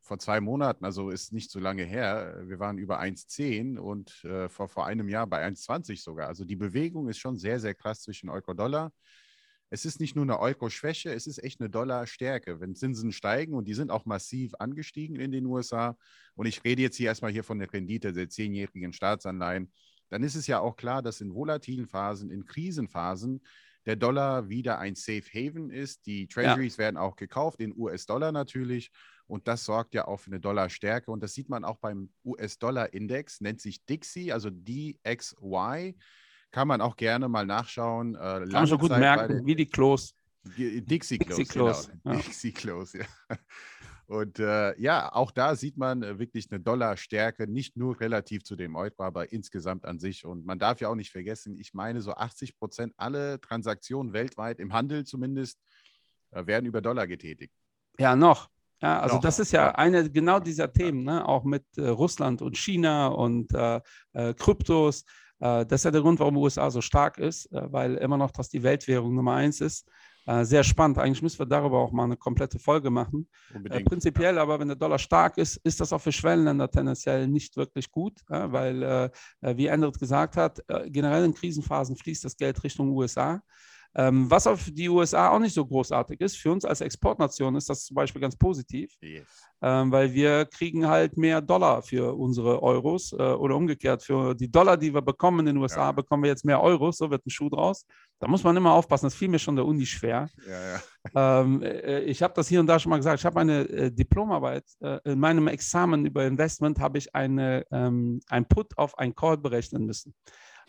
vor 0.00 0.18
zwei 0.18 0.40
Monaten, 0.40 0.84
also 0.84 1.10
ist 1.10 1.32
nicht 1.32 1.50
so 1.50 1.60
lange 1.60 1.84
her, 1.84 2.42
wir 2.46 2.58
waren 2.58 2.78
über 2.78 3.00
1,10 3.00 3.78
und 3.78 4.24
äh, 4.24 4.48
vor, 4.48 4.68
vor 4.68 4.86
einem 4.86 5.08
Jahr 5.08 5.26
bei 5.26 5.46
1,20 5.46 6.02
sogar. 6.02 6.28
Also 6.28 6.44
die 6.44 6.56
Bewegung 6.56 7.08
ist 7.08 7.18
schon 7.18 7.36
sehr, 7.36 7.60
sehr 7.60 7.74
krass 7.74 8.02
zwischen 8.02 8.28
Euro-Dollar 8.28 8.92
es 9.70 9.84
ist 9.84 10.00
nicht 10.00 10.16
nur 10.16 10.24
eine 10.24 10.40
Euro-Schwäche, 10.40 11.14
es 11.14 11.28
ist 11.28 11.42
echt 11.42 11.60
eine 11.60 11.70
Dollar-Stärke. 11.70 12.60
Wenn 12.60 12.74
Zinsen 12.74 13.12
steigen 13.12 13.54
und 13.54 13.68
die 13.68 13.74
sind 13.74 13.92
auch 13.92 14.04
massiv 14.04 14.52
angestiegen 14.58 15.16
in 15.16 15.30
den 15.30 15.46
USA, 15.46 15.96
und 16.34 16.46
ich 16.46 16.64
rede 16.64 16.82
jetzt 16.82 16.96
hier 16.96 17.06
erstmal 17.06 17.30
hier 17.30 17.44
von 17.44 17.60
der 17.60 17.72
Rendite 17.72 18.12
der 18.12 18.28
zehnjährigen 18.28 18.92
Staatsanleihen, 18.92 19.72
dann 20.08 20.24
ist 20.24 20.34
es 20.34 20.48
ja 20.48 20.58
auch 20.58 20.74
klar, 20.74 21.02
dass 21.02 21.20
in 21.20 21.32
volatilen 21.32 21.86
Phasen, 21.86 22.30
in 22.32 22.44
Krisenphasen, 22.44 23.42
der 23.90 23.96
Dollar 23.96 24.48
wieder 24.48 24.78
ein 24.78 24.94
Safe 24.94 25.24
Haven 25.34 25.68
ist. 25.68 26.06
Die 26.06 26.28
Treasuries 26.28 26.76
ja. 26.76 26.84
werden 26.84 26.96
auch 26.96 27.16
gekauft, 27.16 27.60
in 27.60 27.76
US-Dollar 27.76 28.30
natürlich. 28.30 28.92
Und 29.26 29.48
das 29.48 29.64
sorgt 29.64 29.94
ja 29.94 30.06
auch 30.06 30.18
für 30.18 30.30
eine 30.30 30.38
Dollarstärke. 30.38 31.10
Und 31.10 31.24
das 31.24 31.34
sieht 31.34 31.48
man 31.48 31.64
auch 31.64 31.78
beim 31.78 32.10
US-Dollar-Index, 32.24 33.40
nennt 33.40 33.60
sich 33.60 33.84
Dixie, 33.84 34.32
also 34.32 34.48
DXY. 34.48 35.96
Kann 36.52 36.68
man 36.68 36.80
auch 36.80 36.94
gerne 36.94 37.28
mal 37.28 37.46
nachschauen. 37.46 38.14
Äh, 38.14 38.18
Kann 38.18 38.48
man 38.52 38.66
so 38.66 38.78
gut 38.78 38.90
merken, 38.90 39.44
wie 39.44 39.56
die 39.56 39.66
Klos. 39.66 40.14
Dixie 40.56 41.18
Klos. 41.18 41.36
Dixie 41.36 41.52
Klos, 41.52 41.88
genau. 41.88 42.14
ja. 42.14 42.22
Dixie 42.22 42.52
Klos, 42.52 42.92
ja. 42.92 43.06
Und 44.10 44.40
äh, 44.40 44.76
ja, 44.80 45.14
auch 45.14 45.30
da 45.30 45.54
sieht 45.54 45.76
man 45.76 46.02
äh, 46.02 46.18
wirklich 46.18 46.50
eine 46.50 46.58
Dollarstärke, 46.58 47.46
nicht 47.46 47.76
nur 47.76 48.00
relativ 48.00 48.42
zu 48.42 48.56
dem 48.56 48.74
Euro, 48.74 49.04
aber 49.04 49.30
insgesamt 49.30 49.84
an 49.84 50.00
sich. 50.00 50.24
Und 50.24 50.44
man 50.44 50.58
darf 50.58 50.80
ja 50.80 50.88
auch 50.88 50.96
nicht 50.96 51.12
vergessen, 51.12 51.56
ich 51.56 51.74
meine, 51.74 52.00
so 52.00 52.14
80 52.14 52.58
Prozent 52.58 52.92
alle 52.96 53.40
Transaktionen 53.40 54.12
weltweit, 54.12 54.58
im 54.58 54.72
Handel 54.72 55.04
zumindest, 55.04 55.60
äh, 56.32 56.44
werden 56.44 56.66
über 56.66 56.80
Dollar 56.80 57.06
getätigt. 57.06 57.54
Ja, 58.00 58.16
noch. 58.16 58.50
Ja, 58.82 58.98
also 58.98 59.16
noch. 59.16 59.22
das 59.22 59.38
ist 59.38 59.52
ja 59.52 59.76
eine 59.76 60.10
genau 60.10 60.40
dieser 60.40 60.72
Themen, 60.72 61.04
ne? 61.04 61.28
auch 61.28 61.44
mit 61.44 61.64
äh, 61.76 61.86
Russland 61.86 62.42
und 62.42 62.56
China 62.56 63.06
und 63.06 63.54
äh, 63.54 63.80
Kryptos. 64.34 65.04
Äh, 65.38 65.66
das 65.66 65.82
ist 65.82 65.84
ja 65.84 65.92
der 65.92 66.00
Grund, 66.00 66.18
warum 66.18 66.34
die 66.34 66.40
USA 66.40 66.68
so 66.72 66.80
stark 66.80 67.18
ist, 67.18 67.46
äh, 67.52 67.72
weil 67.72 67.94
immer 67.94 68.16
noch 68.16 68.32
das 68.32 68.48
die 68.48 68.64
Weltwährung 68.64 69.14
Nummer 69.14 69.34
eins 69.34 69.60
ist. 69.60 69.88
Äh, 70.30 70.44
sehr 70.44 70.62
spannend. 70.62 70.98
Eigentlich 70.98 71.22
müssen 71.22 71.40
wir 71.40 71.46
darüber 71.46 71.78
auch 71.78 71.90
mal 71.90 72.04
eine 72.04 72.16
komplette 72.16 72.60
Folge 72.60 72.88
machen. 72.88 73.28
Unbedingt, 73.52 73.84
prinzipiell, 73.84 74.38
aber 74.38 74.60
wenn 74.60 74.68
der 74.68 74.76
Dollar 74.76 74.98
stark 75.00 75.38
ist, 75.38 75.56
ist 75.64 75.80
das 75.80 75.92
auch 75.92 76.00
für 76.00 76.12
Schwellenländer 76.12 76.70
tendenziell 76.70 77.26
nicht 77.26 77.56
wirklich 77.56 77.90
gut, 77.90 78.20
weil, 78.28 79.10
wie 79.40 79.66
Endrit 79.66 79.98
gesagt 79.98 80.36
hat, 80.36 80.62
generell 80.86 81.24
in 81.24 81.34
Krisenphasen 81.34 81.96
fließt 81.96 82.24
das 82.24 82.36
Geld 82.36 82.62
Richtung 82.62 82.90
USA. 82.90 83.42
Ähm, 83.94 84.30
was 84.30 84.46
auf 84.46 84.70
die 84.70 84.88
USA 84.88 85.30
auch 85.30 85.40
nicht 85.40 85.54
so 85.54 85.66
großartig 85.66 86.20
ist, 86.20 86.36
für 86.36 86.52
uns 86.52 86.64
als 86.64 86.80
Exportnation 86.80 87.56
ist 87.56 87.68
das 87.68 87.86
zum 87.86 87.96
Beispiel 87.96 88.20
ganz 88.20 88.36
positiv, 88.36 88.94
yes. 89.00 89.26
ähm, 89.62 89.90
weil 89.90 90.12
wir 90.12 90.44
kriegen 90.44 90.86
halt 90.86 91.16
mehr 91.16 91.40
Dollar 91.40 91.82
für 91.82 92.16
unsere 92.16 92.62
Euros 92.62 93.12
äh, 93.12 93.16
oder 93.16 93.56
umgekehrt, 93.56 94.04
für 94.04 94.34
die 94.34 94.48
Dollar, 94.50 94.76
die 94.76 94.94
wir 94.94 95.02
bekommen 95.02 95.40
in 95.40 95.46
den 95.46 95.56
USA, 95.56 95.86
ja. 95.86 95.92
bekommen 95.92 96.22
wir 96.22 96.30
jetzt 96.30 96.44
mehr 96.44 96.62
Euros, 96.62 96.98
so 96.98 97.10
wird 97.10 97.26
ein 97.26 97.30
Schuh 97.30 97.50
draus. 97.50 97.84
Da 98.20 98.28
muss 98.28 98.44
man 98.44 98.54
immer 98.54 98.74
aufpassen, 98.74 99.06
das 99.06 99.14
fiel 99.14 99.28
mir 99.28 99.38
schon 99.38 99.56
der 99.56 99.64
Uni 99.64 99.86
schwer. 99.86 100.28
Ja, 100.46 100.72
ja. 100.74 101.40
Ähm, 101.40 101.62
äh, 101.62 102.00
ich 102.00 102.22
habe 102.22 102.34
das 102.34 102.48
hier 102.48 102.60
und 102.60 102.66
da 102.66 102.78
schon 102.78 102.90
mal 102.90 102.98
gesagt, 102.98 103.18
ich 103.18 103.24
habe 103.24 103.40
eine 103.40 103.62
äh, 103.62 103.90
Diplomarbeit, 103.90 104.64
äh, 104.80 104.98
in 105.10 105.18
meinem 105.18 105.48
Examen 105.48 106.04
über 106.04 106.26
Investment 106.26 106.78
habe 106.78 106.98
ich 106.98 107.14
eine, 107.14 107.64
ähm, 107.72 108.20
ein 108.28 108.44
Put 108.44 108.76
auf 108.76 108.98
ein 108.98 109.14
Call 109.14 109.38
berechnen 109.38 109.86
müssen. 109.86 110.14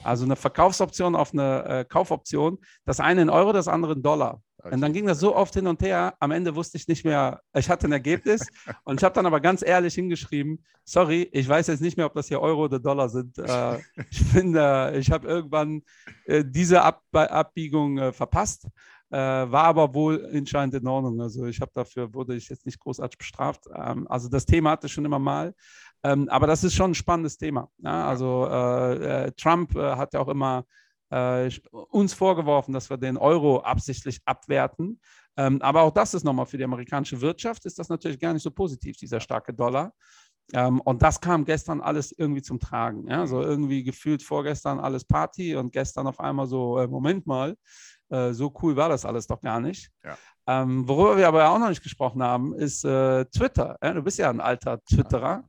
Also 0.03 0.25
eine 0.25 0.35
Verkaufsoption 0.35 1.15
auf 1.15 1.33
eine 1.33 1.65
äh, 1.65 1.85
Kaufoption. 1.85 2.59
Das 2.85 2.99
eine 2.99 3.21
in 3.21 3.29
Euro, 3.29 3.53
das 3.53 3.67
andere 3.67 3.93
in 3.93 4.01
Dollar. 4.01 4.41
Und 4.63 4.81
dann 4.81 4.93
ging 4.93 5.07
das 5.07 5.19
so 5.19 5.35
oft 5.35 5.53
hin 5.53 5.67
und 5.67 5.81
her. 5.81 6.13
Am 6.19 6.31
Ende 6.31 6.55
wusste 6.55 6.77
ich 6.77 6.87
nicht 6.87 7.03
mehr, 7.03 7.41
ich 7.55 7.69
hatte 7.69 7.87
ein 7.87 7.91
Ergebnis 7.91 8.47
und 8.83 8.99
ich 8.99 9.03
habe 9.03 9.15
dann 9.15 9.25
aber 9.25 9.39
ganz 9.39 9.63
ehrlich 9.63 9.95
hingeschrieben, 9.95 10.63
sorry, 10.83 11.29
ich 11.31 11.47
weiß 11.47 11.67
jetzt 11.67 11.81
nicht 11.81 11.97
mehr, 11.97 12.05
ob 12.05 12.13
das 12.13 12.27
hier 12.27 12.39
Euro 12.39 12.65
oder 12.65 12.79
Dollar 12.79 13.09
sind. 13.09 13.37
Äh, 13.37 13.79
ich 14.11 14.21
finde, 14.21 14.93
ich 14.97 15.11
habe 15.11 15.27
irgendwann 15.27 15.81
äh, 16.25 16.43
diese 16.45 16.81
Ab 16.83 17.01
Abbiegung 17.11 17.97
äh, 17.97 18.13
verpasst. 18.13 18.67
Äh, 19.09 19.17
war 19.17 19.65
aber 19.65 19.93
wohl 19.93 20.25
anscheinend 20.33 20.75
in 20.75 20.87
Ordnung. 20.87 21.19
Also 21.19 21.45
ich 21.45 21.59
habe 21.59 21.71
dafür, 21.73 22.13
wurde 22.13 22.33
ich 22.33 22.47
jetzt 22.47 22.65
nicht 22.65 22.79
großartig 22.79 23.17
bestraft. 23.17 23.65
Ähm, 23.75 24.07
also 24.07 24.29
das 24.29 24.45
Thema 24.45 24.71
hatte 24.71 24.87
ich 24.87 24.93
schon 24.93 25.03
immer 25.03 25.19
mal. 25.19 25.53
Ähm, 26.03 26.29
aber 26.29 26.47
das 26.47 26.63
ist 26.63 26.73
schon 26.73 26.91
ein 26.91 26.95
spannendes 26.95 27.37
Thema. 27.37 27.69
Ja? 27.77 28.07
Also 28.07 28.47
äh, 28.49 29.25
äh, 29.25 29.31
Trump 29.33 29.75
äh, 29.75 29.95
hat 29.95 30.13
ja 30.13 30.19
auch 30.19 30.29
immer 30.29 30.65
äh, 31.11 31.49
uns 31.71 32.13
vorgeworfen, 32.13 32.73
dass 32.73 32.89
wir 32.89 32.97
den 32.97 33.17
Euro 33.17 33.59
absichtlich 33.59 34.19
abwerten. 34.25 34.99
Ähm, 35.37 35.61
aber 35.61 35.83
auch 35.83 35.91
das 35.91 36.13
ist 36.13 36.23
nochmal 36.23 36.45
für 36.45 36.57
die 36.57 36.63
amerikanische 36.63 37.21
Wirtschaft, 37.21 37.65
ist 37.65 37.79
das 37.79 37.89
natürlich 37.89 38.19
gar 38.19 38.33
nicht 38.33 38.43
so 38.43 38.51
positiv, 38.51 38.97
dieser 38.97 39.19
starke 39.19 39.53
Dollar. 39.53 39.93
Ähm, 40.53 40.81
und 40.81 41.01
das 41.01 41.21
kam 41.21 41.45
gestern 41.45 41.81
alles 41.81 42.11
irgendwie 42.11 42.41
zum 42.41 42.59
Tragen. 42.59 43.07
Ja? 43.07 43.27
So 43.27 43.41
irgendwie 43.41 43.83
gefühlt 43.83 44.23
vorgestern 44.23 44.79
alles 44.79 45.05
Party 45.05 45.55
und 45.55 45.71
gestern 45.71 46.07
auf 46.07 46.19
einmal 46.19 46.47
so, 46.47 46.79
äh, 46.79 46.87
Moment 46.87 47.27
mal, 47.27 47.55
äh, 48.09 48.33
so 48.33 48.51
cool 48.61 48.75
war 48.75 48.89
das 48.89 49.05
alles 49.05 49.27
doch 49.27 49.41
gar 49.41 49.59
nicht. 49.59 49.91
Ja. 50.03 50.17
Ähm, 50.47 50.87
worüber 50.87 51.17
wir 51.17 51.27
aber 51.27 51.49
auch 51.49 51.59
noch 51.59 51.69
nicht 51.69 51.83
gesprochen 51.83 52.23
haben, 52.23 52.55
ist 52.55 52.81
Twitter. 52.81 53.77
Ja? 53.83 53.93
Du 53.93 54.01
bist 54.01 54.17
ja 54.17 54.29
ein 54.29 54.41
alter 54.41 54.83
Twitterer. 54.83 55.43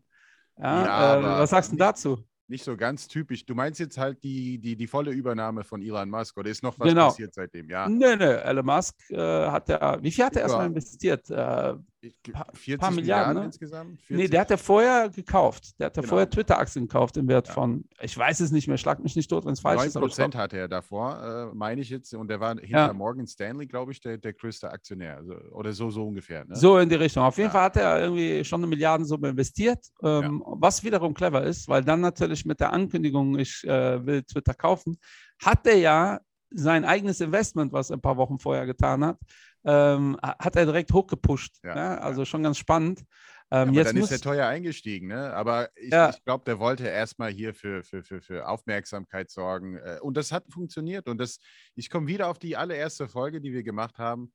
Ja, 0.58 1.18
äh, 1.18 1.22
was 1.40 1.50
sagst 1.50 1.72
du 1.72 1.76
dazu? 1.76 2.18
Nicht 2.48 2.64
so 2.64 2.76
ganz 2.76 3.08
typisch. 3.08 3.46
Du 3.46 3.54
meinst 3.54 3.80
jetzt 3.80 3.96
halt 3.96 4.22
die, 4.22 4.58
die, 4.58 4.76
die 4.76 4.86
volle 4.86 5.10
Übernahme 5.10 5.64
von 5.64 5.80
Elon 5.80 6.10
Musk 6.10 6.36
oder 6.36 6.50
ist 6.50 6.62
noch 6.62 6.78
was 6.78 6.88
genau. 6.88 7.08
passiert 7.08 7.32
seitdem? 7.32 7.70
Ja. 7.70 7.88
Nee, 7.88 8.16
nee, 8.16 8.24
Elon 8.24 8.66
Musk 8.66 8.96
äh, 9.10 9.16
hat 9.16 9.68
ja, 9.68 10.02
wie 10.02 10.10
viel 10.10 10.24
hat 10.24 10.36
er 10.36 10.42
erstmal 10.42 10.66
investiert? 10.66 11.30
Äh, 11.30 11.74
40 12.02 12.32
paar 12.34 12.90
Milliarden, 12.90 12.94
Milliarden 12.96 13.36
ne? 13.36 13.44
insgesamt? 13.44 14.02
40? 14.02 14.16
Nee, 14.16 14.28
der 14.28 14.40
hat 14.40 14.50
ja 14.50 14.56
vorher 14.56 15.08
gekauft. 15.08 15.78
Der 15.78 15.86
hat 15.86 15.96
ja 15.96 16.00
genau. 16.00 16.10
vorher 16.10 16.28
Twitter-Aktien 16.28 16.88
gekauft 16.88 17.16
im 17.16 17.28
Wert 17.28 17.48
ja. 17.48 17.54
von, 17.54 17.84
ich 18.00 18.16
weiß 18.16 18.40
es 18.40 18.50
nicht 18.50 18.66
mehr, 18.66 18.76
schlag 18.76 19.00
mich 19.00 19.14
nicht 19.14 19.28
tot, 19.28 19.44
wenn 19.44 19.52
es 19.52 19.60
falsch 19.60 19.82
9% 19.82 19.86
ist. 19.86 20.18
9% 20.18 20.36
hatte 20.36 20.56
er 20.58 20.68
davor, 20.68 21.50
äh, 21.52 21.54
meine 21.54 21.80
ich 21.80 21.90
jetzt. 21.90 22.12
Und 22.14 22.28
der 22.28 22.40
war 22.40 22.56
hinter 22.56 22.66
ja. 22.68 22.92
Morgan 22.92 23.26
Stanley, 23.26 23.66
glaube 23.66 23.92
ich, 23.92 24.00
der, 24.00 24.18
der 24.18 24.32
größte 24.32 24.70
Aktionär. 24.70 25.18
Also, 25.18 25.34
oder 25.52 25.72
so, 25.72 25.90
so 25.90 26.06
ungefähr. 26.06 26.44
Ne? 26.44 26.56
So 26.56 26.78
in 26.78 26.88
die 26.88 26.96
Richtung. 26.96 27.22
Auf 27.22 27.36
jeden 27.36 27.48
ja. 27.48 27.52
Fall 27.52 27.62
hat 27.62 27.76
er 27.76 28.00
irgendwie 28.00 28.44
schon 28.44 28.60
eine 28.60 28.66
Milliardensumme 28.66 29.28
investiert, 29.28 29.86
ähm, 30.02 30.42
was 30.46 30.82
wiederum 30.82 31.14
clever 31.14 31.44
ist, 31.44 31.68
weil 31.68 31.84
dann 31.84 32.00
natürlich 32.00 32.44
mit 32.44 32.58
der 32.58 32.72
Ankündigung, 32.72 33.38
ich 33.38 33.62
äh, 33.64 34.04
will 34.04 34.22
Twitter 34.24 34.54
kaufen, 34.54 34.98
hat 35.40 35.66
er 35.66 35.76
ja 35.76 36.20
sein 36.54 36.84
eigenes 36.84 37.20
Investment, 37.20 37.72
was 37.72 37.90
er 37.90 37.96
ein 37.96 38.02
paar 38.02 38.16
Wochen 38.16 38.38
vorher 38.38 38.66
getan 38.66 39.04
hat, 39.04 39.18
ähm, 39.64 40.18
hat 40.22 40.56
er 40.56 40.66
direkt 40.66 40.92
hochgepusht. 40.92 41.56
Ja, 41.62 41.74
ne? 41.74 42.00
Also 42.00 42.24
schon 42.24 42.42
ganz 42.42 42.58
spannend. 42.58 43.04
Ähm, 43.50 43.74
ja, 43.74 43.84
dann 43.84 43.98
ist 43.98 44.10
er 44.10 44.18
teuer 44.18 44.46
eingestiegen, 44.46 45.08
ne? 45.08 45.34
Aber 45.34 45.68
ich, 45.76 45.92
ja. 45.92 46.08
ich 46.08 46.24
glaube, 46.24 46.44
der 46.46 46.58
wollte 46.58 46.86
erstmal 46.88 47.30
hier 47.30 47.52
für, 47.52 47.82
für, 47.82 48.02
für, 48.02 48.22
für 48.22 48.48
Aufmerksamkeit 48.48 49.30
sorgen. 49.30 49.76
Äh, 49.76 49.98
und 50.00 50.16
das 50.16 50.32
hat 50.32 50.50
funktioniert. 50.50 51.06
Und 51.06 51.18
das, 51.18 51.38
ich 51.74 51.90
komme 51.90 52.06
wieder 52.06 52.28
auf 52.28 52.38
die 52.38 52.56
allererste 52.56 53.08
Folge, 53.08 53.42
die 53.42 53.52
wir 53.52 53.62
gemacht 53.62 53.98
haben. 53.98 54.32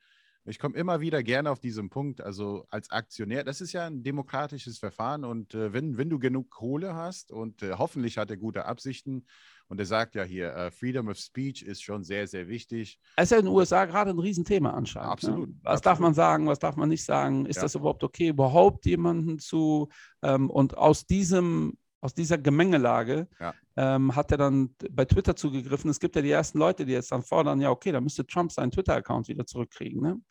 Ich 0.48 0.60
komme 0.60 0.78
immer 0.78 1.02
wieder 1.02 1.24
gerne 1.24 1.52
auf 1.52 1.60
diesen 1.60 1.90
Punkt, 1.90 2.22
also 2.22 2.66
als 2.70 2.90
Aktionär, 2.92 3.44
das 3.44 3.62
ist 3.62 3.74
ja 3.74 3.86
ein 3.86 4.04
demokratisches 4.04 4.80
Verfahren 4.80 5.24
und 5.26 5.54
äh, 5.54 5.74
wenn, 5.74 5.98
wenn 5.98 6.10
du 6.10 6.20
genug 6.20 6.50
Kohle 6.50 6.96
hast 6.96 7.32
und 7.32 7.62
äh, 7.62 7.74
hoffentlich 7.78 8.18
hat 8.18 8.32
er 8.32 8.38
gute 8.38 8.66
Absichten, 8.66 9.26
und 9.70 9.80
er 9.80 9.86
sagt 9.86 10.16
ja 10.16 10.24
hier, 10.24 10.56
uh, 10.58 10.72
Freedom 10.72 11.10
of 11.10 11.18
Speech 11.18 11.64
ist 11.64 11.84
schon 11.84 12.04
sehr, 12.04 12.28
sehr 12.28 12.48
wichtig. 12.48 13.00
Es 13.18 13.26
ist 13.26 13.32
ja 13.32 13.40
in 13.40 13.46
den 13.46 13.54
USA 13.54 13.86
gerade 13.86 14.12
ein 14.12 14.20
Riesenthema 14.20 14.72
anscheinend. 14.72 15.12
Absolut. 15.12 15.50
Ne? 15.50 15.56
Was 15.62 15.80
absolut. 15.80 15.86
darf 15.86 16.00
man 16.00 16.14
sagen, 16.14 16.48
was 16.48 16.60
darf 16.60 16.76
man 16.78 16.90
nicht 16.90 17.04
sagen? 17.04 17.46
Ist 17.46 17.58
ja. 17.58 17.64
das 17.64 17.76
überhaupt 17.76 18.04
okay, 18.04 18.30
überhaupt 18.30 18.86
jemanden 18.86 19.40
zu 19.40 19.90
ähm, 20.22 20.50
und 20.50 20.78
aus 20.78 21.06
diesem 21.06 21.78
aus 22.00 22.14
dieser 22.14 22.38
Gemengelage 22.38 23.28
ja. 23.40 23.54
ähm, 23.76 24.16
hat 24.16 24.32
er 24.32 24.38
dann 24.38 24.76
bei 24.92 25.04
Twitter 25.04 25.36
zugegriffen. 25.36 25.90
Es 25.90 26.00
gibt 26.00 26.16
ja 26.16 26.22
die 26.22 26.30
ersten 26.30 26.60
Leute, 26.60 26.86
die 26.86 26.94
jetzt 26.94 27.12
dann 27.12 27.24
fordern, 27.24 27.60
ja, 27.60 27.72
okay, 27.72 27.92
dann 27.92 28.04
müsste 28.04 28.26
Trump 28.26 28.52
seinen 28.52 28.70
Twitter-Account 28.70 29.28
wieder 29.28 29.48
zurückkriegen. 29.48 30.02
Ne? 30.02 30.22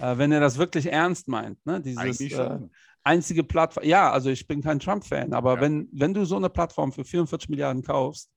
Äh, 0.00 0.18
wenn 0.18 0.32
er 0.32 0.40
das 0.40 0.58
wirklich 0.58 0.90
ernst 0.90 1.28
meint. 1.28 1.64
Ne? 1.66 1.80
Dieses 1.80 2.20
äh, 2.20 2.58
einzige 3.02 3.44
Plattform. 3.44 3.84
Ja, 3.84 4.10
also 4.10 4.30
ich 4.30 4.46
bin 4.46 4.62
kein 4.62 4.80
Trump-Fan, 4.80 5.32
aber 5.32 5.56
ja. 5.56 5.60
wenn, 5.60 5.88
wenn 5.92 6.14
du 6.14 6.24
so 6.24 6.36
eine 6.36 6.50
Plattform 6.50 6.92
für 6.92 7.04
44 7.04 7.48
Milliarden 7.48 7.82
kaufst, 7.82 8.30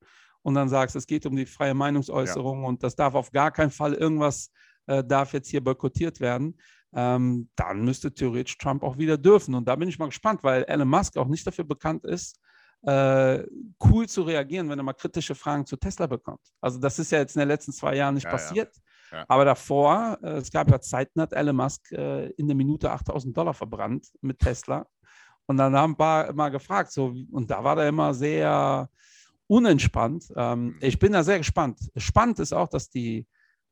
und 0.48 0.54
dann 0.54 0.70
sagst, 0.70 0.96
es 0.96 1.08
geht 1.08 1.26
um 1.26 1.36
die 1.36 1.46
freie 1.46 1.74
Meinungsäußerung 1.74 2.62
ja. 2.62 2.68
und 2.70 2.82
das 2.82 2.96
darf 2.96 3.16
auf 3.16 3.32
gar 3.32 3.52
keinen 3.52 3.70
Fall 3.70 3.94
irgendwas 3.94 4.50
äh, 4.86 5.04
darf 5.04 5.34
jetzt 5.34 5.50
hier 5.50 5.62
boykottiert 5.62 6.22
werden, 6.22 6.58
ähm, 6.94 7.50
dann 7.58 7.84
müsste 7.84 8.14
theoretisch 8.14 8.58
Trump 8.58 8.82
auch 8.84 8.98
wieder 8.98 9.18
dürfen. 9.18 9.56
Und 9.56 9.68
da 9.68 9.76
bin 9.76 9.90
ich 9.90 10.00
mal 10.00 10.06
gespannt, 10.06 10.44
weil 10.44 10.64
Elon 10.64 10.88
Musk 10.88 11.18
auch 11.18 11.28
nicht 11.28 11.46
dafür 11.46 11.66
bekannt 11.66 12.06
ist, 12.06 12.40
äh, 12.84 13.44
cool 13.84 14.08
zu 14.08 14.22
reagieren, 14.22 14.70
wenn 14.70 14.80
er 14.80 14.84
mal 14.84 14.94
kritische 14.94 15.36
Fragen 15.36 15.66
zu 15.66 15.76
Tesla 15.76 16.08
bekommt. 16.08 16.40
Also 16.62 16.80
das 16.80 16.98
ist 16.98 17.12
ja 17.12 17.20
jetzt 17.20 17.36
in 17.36 17.40
den 17.40 17.50
letzten 17.50 17.74
zwei 17.74 17.96
Jahren 17.96 18.14
nicht 18.16 18.24
ja, 18.24 18.32
passiert. 18.32 18.74
Ja. 18.74 18.82
Ja. 19.12 19.26
Aber 19.28 19.46
davor, 19.46 20.18
äh, 20.22 20.38
es 20.38 20.52
gab 20.52 20.70
ja 20.70 20.80
Zeiten, 20.80 21.22
hat 21.22 21.34
Elon 21.34 21.56
Musk 21.56 21.92
äh, 21.92 22.28
in 22.32 22.48
der 22.48 22.56
Minute 22.56 22.92
8000 22.92 23.36
Dollar 23.36 23.54
verbrannt 23.54 24.08
mit 24.22 24.40
Tesla. 24.40 24.86
Und 25.46 25.58
dann 25.58 25.76
haben 25.76 25.94
ein 25.94 25.98
paar 25.98 26.28
immer 26.28 26.52
gefragt, 26.52 26.92
so, 26.92 27.14
und 27.32 27.50
da 27.50 27.64
war 27.64 27.76
der 27.76 27.88
immer 27.88 28.14
sehr 28.14 28.90
unentspannt. 29.48 30.26
Ähm, 30.36 30.66
mhm. 30.66 30.76
ich 30.82 31.00
bin 31.00 31.14
da 31.14 31.24
sehr 31.24 31.38
gespannt. 31.38 31.80
Spannend 31.96 32.40
ist 32.40 32.54
auch, 32.54 32.68
dass 32.68 32.90
die 32.90 33.26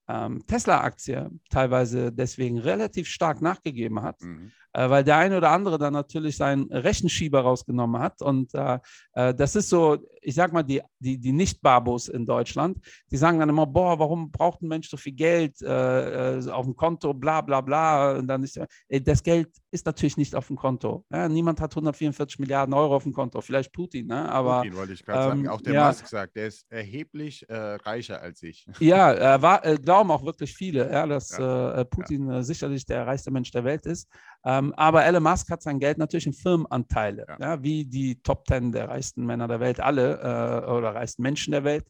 ähm, 0.08 0.46
Tesla-Aktie 0.48 1.32
teilweise 1.50 2.12
deswegen 2.12 2.60
relativ 2.60 3.08
stark 3.08 3.42
nachgegeben 3.42 4.02
hat, 4.02 4.22
mhm. 4.22 4.52
Äh, 4.76 4.90
weil 4.90 5.04
der 5.04 5.18
eine 5.18 5.38
oder 5.38 5.52
andere 5.52 5.78
dann 5.78 5.94
natürlich 5.94 6.36
seinen 6.36 6.72
Rechenschieber 6.72 7.42
rausgenommen 7.42 8.02
hat. 8.02 8.22
Und 8.22 8.54
äh, 8.54 8.80
äh, 9.14 9.34
das 9.34 9.56
ist 9.56 9.70
so, 9.70 9.98
ich 10.22 10.36
sag 10.36 10.52
mal, 10.52 10.64
die, 10.64 10.82
die, 11.00 11.18
die 11.18 11.32
Nicht-Babos 11.32 12.10
in 12.10 12.26
Deutschland, 12.26 12.80
die 13.10 13.18
sagen 13.18 13.40
dann 13.40 13.50
immer, 13.50 13.66
boah, 13.66 13.98
warum 13.98 14.32
braucht 14.32 14.62
ein 14.62 14.68
Mensch 14.68 14.90
so 14.90 14.98
viel 14.98 15.14
Geld 15.14 15.62
äh, 15.62 16.40
äh, 16.40 16.50
auf 16.50 16.66
dem 16.66 16.76
Konto, 16.76 17.14
bla 17.14 17.40
bla 17.42 17.62
bla. 17.62 18.18
Und 18.18 18.28
dann 18.28 18.44
ist 18.44 18.60
das 18.90 19.24
Geld 19.24 19.50
ist 19.72 19.86
natürlich 19.86 20.18
nicht 20.18 20.36
auf 20.36 20.48
dem 20.48 20.56
Konto. 20.56 21.06
Ja, 21.12 21.28
niemand 21.28 21.60
hat 21.62 21.72
144 21.72 22.40
Milliarden 22.40 22.74
Euro 22.74 22.96
auf 22.96 23.04
dem 23.04 23.14
Konto, 23.14 23.42
vielleicht 23.42 23.74
Putin, 23.74 24.08
ne? 24.08 24.30
aber. 24.30 24.62
Putin 24.62 24.76
wollte 24.76 24.94
ich 24.94 25.06
gerade 25.06 25.24
ähm, 25.24 25.30
sagen. 25.30 25.48
Auch 25.50 25.62
der 25.62 25.74
ja, 25.74 25.88
Musk 25.88 26.08
sagt, 26.08 26.36
der 26.36 26.48
ist 26.48 26.66
erheblich 26.70 27.48
äh, 27.50 27.56
reicher 27.56 28.22
als 28.22 28.42
ich. 28.44 28.66
Ja, 28.80 29.36
äh, 29.36 29.42
war, 29.42 29.62
glauben 29.78 30.12
auch 30.12 30.24
wirklich 30.24 30.54
viele, 30.54 30.90
ja, 30.92 31.08
dass 31.08 31.38
ja. 31.38 31.84
Putin 31.86 32.44
sicherlich 32.44 32.86
der 32.86 33.08
reichste 33.08 33.32
Mensch 33.32 33.52
der 33.52 33.64
Welt 33.64 33.86
ist. 33.86 34.08
Ähm, 34.46 34.65
aber 34.74 35.06
Elon 35.06 35.24
Musk 35.24 35.50
hat 35.50 35.62
sein 35.62 35.80
Geld 35.80 35.98
natürlich 35.98 36.28
in 36.28 36.34
Firmenanteile, 36.34 37.26
ja. 37.40 37.62
wie 37.62 37.86
die 37.86 38.22
Top 38.22 38.48
10 38.48 38.72
der 38.72 38.90
reichsten 38.90 39.26
Männer 39.26 39.48
der 39.48 39.60
Welt, 39.60 39.80
alle 39.80 40.20
äh, 40.20 40.72
oder 40.72 40.96
reichsten 40.96 41.22
Menschen 41.22 41.52
der 41.52 41.64
Welt. 41.64 41.86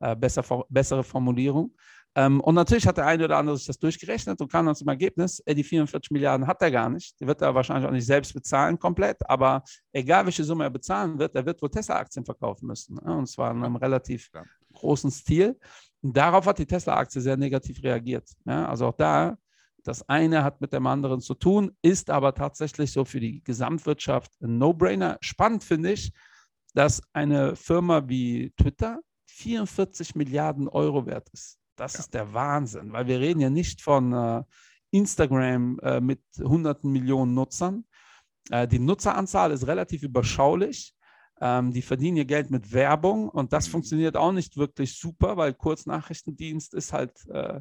Äh, 0.00 0.16
besser, 0.16 0.64
bessere 0.70 1.04
Formulierung. 1.04 1.74
Ähm, 2.14 2.40
und 2.40 2.54
natürlich 2.54 2.86
hat 2.86 2.96
der 2.96 3.06
eine 3.06 3.24
oder 3.24 3.36
andere 3.36 3.56
sich 3.56 3.66
das 3.66 3.78
durchgerechnet 3.78 4.40
und 4.40 4.50
kam 4.50 4.64
dann 4.64 4.74
zum 4.74 4.88
Ergebnis, 4.88 5.40
äh, 5.40 5.54
die 5.54 5.62
44 5.62 6.10
Milliarden 6.10 6.46
hat 6.46 6.60
er 6.62 6.70
gar 6.70 6.88
nicht. 6.88 7.20
Die 7.20 7.26
wird 7.26 7.42
er 7.42 7.54
wahrscheinlich 7.54 7.86
auch 7.86 7.92
nicht 7.92 8.06
selbst 8.06 8.32
bezahlen 8.32 8.78
komplett, 8.78 9.18
aber 9.28 9.62
egal 9.92 10.24
welche 10.24 10.42
Summe 10.42 10.64
er 10.64 10.70
bezahlen 10.70 11.18
wird, 11.18 11.36
er 11.36 11.44
wird 11.44 11.60
wohl 11.60 11.70
Tesla-Aktien 11.70 12.24
verkaufen 12.24 12.66
müssen. 12.66 12.94
Ne? 12.94 13.14
Und 13.14 13.26
zwar 13.26 13.52
in 13.52 13.62
einem 13.62 13.76
relativ 13.76 14.30
ja. 14.34 14.42
großen 14.72 15.10
Stil. 15.10 15.58
Und 16.00 16.16
darauf 16.16 16.46
hat 16.46 16.58
die 16.58 16.66
Tesla-Aktie 16.66 17.20
sehr 17.20 17.36
negativ 17.36 17.82
reagiert. 17.82 18.28
Ja? 18.46 18.66
Also 18.66 18.86
auch 18.86 18.96
da, 18.96 19.36
das 19.84 20.08
eine 20.08 20.44
hat 20.44 20.60
mit 20.60 20.72
dem 20.72 20.86
anderen 20.86 21.20
zu 21.20 21.34
tun, 21.34 21.76
ist 21.82 22.10
aber 22.10 22.34
tatsächlich 22.34 22.92
so 22.92 23.04
für 23.04 23.20
die 23.20 23.42
Gesamtwirtschaft 23.42 24.32
ein 24.42 24.58
No-Brainer. 24.58 25.18
Spannend 25.20 25.64
finde 25.64 25.92
ich, 25.92 26.12
dass 26.74 27.02
eine 27.12 27.56
Firma 27.56 28.08
wie 28.08 28.52
Twitter 28.56 29.00
44 29.26 30.14
Milliarden 30.14 30.68
Euro 30.68 31.06
wert 31.06 31.28
ist. 31.30 31.58
Das 31.76 31.94
ja. 31.94 32.00
ist 32.00 32.14
der 32.14 32.32
Wahnsinn, 32.34 32.92
weil 32.92 33.06
wir 33.06 33.20
reden 33.20 33.40
ja 33.40 33.50
nicht 33.50 33.80
von 33.80 34.12
äh, 34.12 34.42
Instagram 34.90 35.78
äh, 35.82 36.00
mit 36.00 36.20
hunderten 36.38 36.90
Millionen 36.92 37.34
Nutzern. 37.34 37.84
Äh, 38.50 38.68
die 38.68 38.78
Nutzeranzahl 38.78 39.50
ist 39.52 39.66
relativ 39.66 40.02
überschaulich. 40.02 40.94
Ähm, 41.40 41.72
die 41.72 41.82
verdienen 41.82 42.18
ihr 42.18 42.26
Geld 42.26 42.50
mit 42.50 42.72
Werbung 42.72 43.30
und 43.30 43.52
das 43.52 43.68
mhm. 43.68 43.72
funktioniert 43.72 44.16
auch 44.16 44.32
nicht 44.32 44.58
wirklich 44.58 44.98
super, 44.98 45.38
weil 45.38 45.54
Kurznachrichtendienst 45.54 46.74
ist 46.74 46.92
halt 46.92 47.26
äh, 47.28 47.60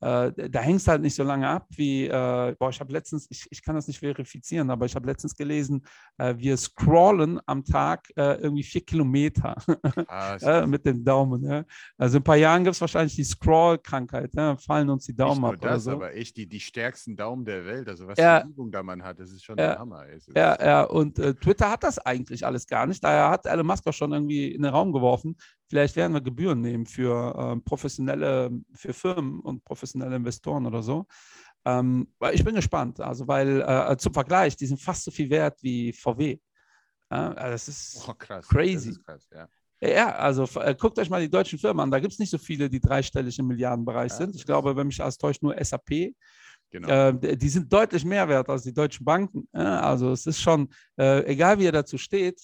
da 0.00 0.60
hängst 0.60 0.88
halt 0.88 1.02
nicht 1.02 1.14
so 1.14 1.22
lange 1.22 1.46
ab 1.46 1.66
wie, 1.76 2.06
äh, 2.06 2.56
boah, 2.58 2.70
ich 2.70 2.80
habe 2.80 2.92
letztens, 2.92 3.26
ich, 3.28 3.46
ich 3.50 3.62
kann 3.62 3.74
das 3.74 3.86
nicht 3.86 3.98
verifizieren, 3.98 4.70
aber 4.70 4.86
ich 4.86 4.94
habe 4.94 5.06
letztens 5.06 5.36
gelesen, 5.36 5.84
äh, 6.16 6.34
wir 6.38 6.56
scrollen 6.56 7.38
am 7.46 7.64
Tag 7.64 8.08
äh, 8.16 8.40
irgendwie 8.40 8.62
vier 8.62 8.80
Kilometer 8.80 9.56
ah, 10.08 10.66
mit 10.66 10.86
dem 10.86 11.04
Daumen. 11.04 11.44
Ja. 11.44 11.64
Also 11.98 12.16
in 12.16 12.20
ein 12.20 12.24
paar 12.24 12.36
Jahren 12.36 12.64
gibt 12.64 12.74
es 12.74 12.80
wahrscheinlich 12.80 13.14
die 13.14 13.24
Scroll-Krankheit, 13.24 14.34
ja. 14.34 14.56
fallen 14.56 14.88
uns 14.88 15.04
die 15.04 15.14
Daumen 15.14 15.42
nicht 15.42 15.54
ab. 15.54 15.60
Das, 15.60 15.84
so. 15.84 15.92
aber 15.92 16.14
echt 16.14 16.36
die, 16.36 16.46
die 16.46 16.60
stärksten 16.60 17.14
Daumen 17.16 17.44
der 17.44 17.66
Welt, 17.66 17.88
also 17.88 18.06
was 18.06 18.18
ja, 18.18 18.40
für 18.40 18.48
Übung 18.48 18.70
da 18.70 18.82
man 18.82 19.02
hat, 19.02 19.20
das 19.20 19.30
ist 19.30 19.44
schon 19.44 19.58
ja, 19.58 19.68
der 19.68 19.78
Hammer. 19.78 20.06
Ja, 20.34 20.64
ja, 20.64 20.82
und 20.84 21.18
äh, 21.18 21.34
Twitter 21.34 21.70
hat 21.70 21.82
das 21.82 21.98
eigentlich 21.98 22.46
alles 22.46 22.66
gar 22.66 22.86
nicht. 22.86 23.04
Daher 23.04 23.30
hat 23.30 23.46
Elon 23.46 23.66
Musk 23.66 23.86
auch 23.86 23.92
schon 23.92 24.12
irgendwie 24.12 24.48
in 24.48 24.62
den 24.62 24.72
Raum 24.72 24.92
geworfen, 24.92 25.36
Vielleicht 25.70 25.94
werden 25.94 26.14
wir 26.14 26.20
Gebühren 26.20 26.60
nehmen 26.60 26.84
für 26.84 27.32
äh, 27.32 27.60
professionelle, 27.60 28.50
für 28.74 28.92
Firmen 28.92 29.38
und 29.38 29.64
professionelle 29.64 30.16
Investoren 30.16 30.66
oder 30.66 30.82
so. 30.82 31.06
Ähm, 31.64 32.12
ich 32.32 32.42
bin 32.42 32.56
gespannt, 32.56 32.98
also 32.98 33.28
weil 33.28 33.60
äh, 33.60 33.96
zum 33.96 34.12
Vergleich, 34.12 34.56
die 34.56 34.66
sind 34.66 34.80
fast 34.80 35.04
so 35.04 35.12
viel 35.12 35.30
wert 35.30 35.62
wie 35.62 35.92
VW. 35.92 36.32
Äh, 36.32 36.38
das 37.08 37.68
ist 37.68 38.04
oh, 38.08 38.14
krass. 38.14 38.48
crazy. 38.48 38.88
Das 38.88 38.96
ist 38.98 39.04
krass, 39.06 39.28
ja. 39.32 39.48
Ja, 39.80 40.16
also 40.16 40.48
äh, 40.58 40.74
guckt 40.74 40.98
euch 40.98 41.08
mal 41.08 41.22
die 41.22 41.30
deutschen 41.30 41.60
Firmen 41.60 41.84
an. 41.84 41.90
Da 41.92 42.00
gibt 42.00 42.14
es 42.14 42.18
nicht 42.18 42.30
so 42.30 42.38
viele, 42.38 42.68
die 42.68 42.80
dreistellig 42.80 43.38
im 43.38 43.46
Milliardenbereich 43.46 44.10
ja, 44.10 44.16
sind. 44.18 44.34
Ich 44.34 44.44
glaube, 44.44 44.74
wenn 44.74 44.88
mich 44.88 45.00
alles 45.00 45.18
täuscht, 45.18 45.40
nur 45.40 45.54
SAP. 45.64 46.14
Genau. 46.70 46.88
Äh, 46.88 47.36
die 47.36 47.48
sind 47.48 47.72
deutlich 47.72 48.04
mehr 48.04 48.28
wert 48.28 48.48
als 48.48 48.64
die 48.64 48.74
deutschen 48.74 49.04
Banken. 49.04 49.48
also 49.52 50.10
es 50.10 50.26
ist 50.26 50.40
schon, 50.40 50.68
äh, 50.98 51.24
egal 51.26 51.60
wie 51.60 51.66
er 51.66 51.72
dazu 51.72 51.96
steht, 51.96 52.40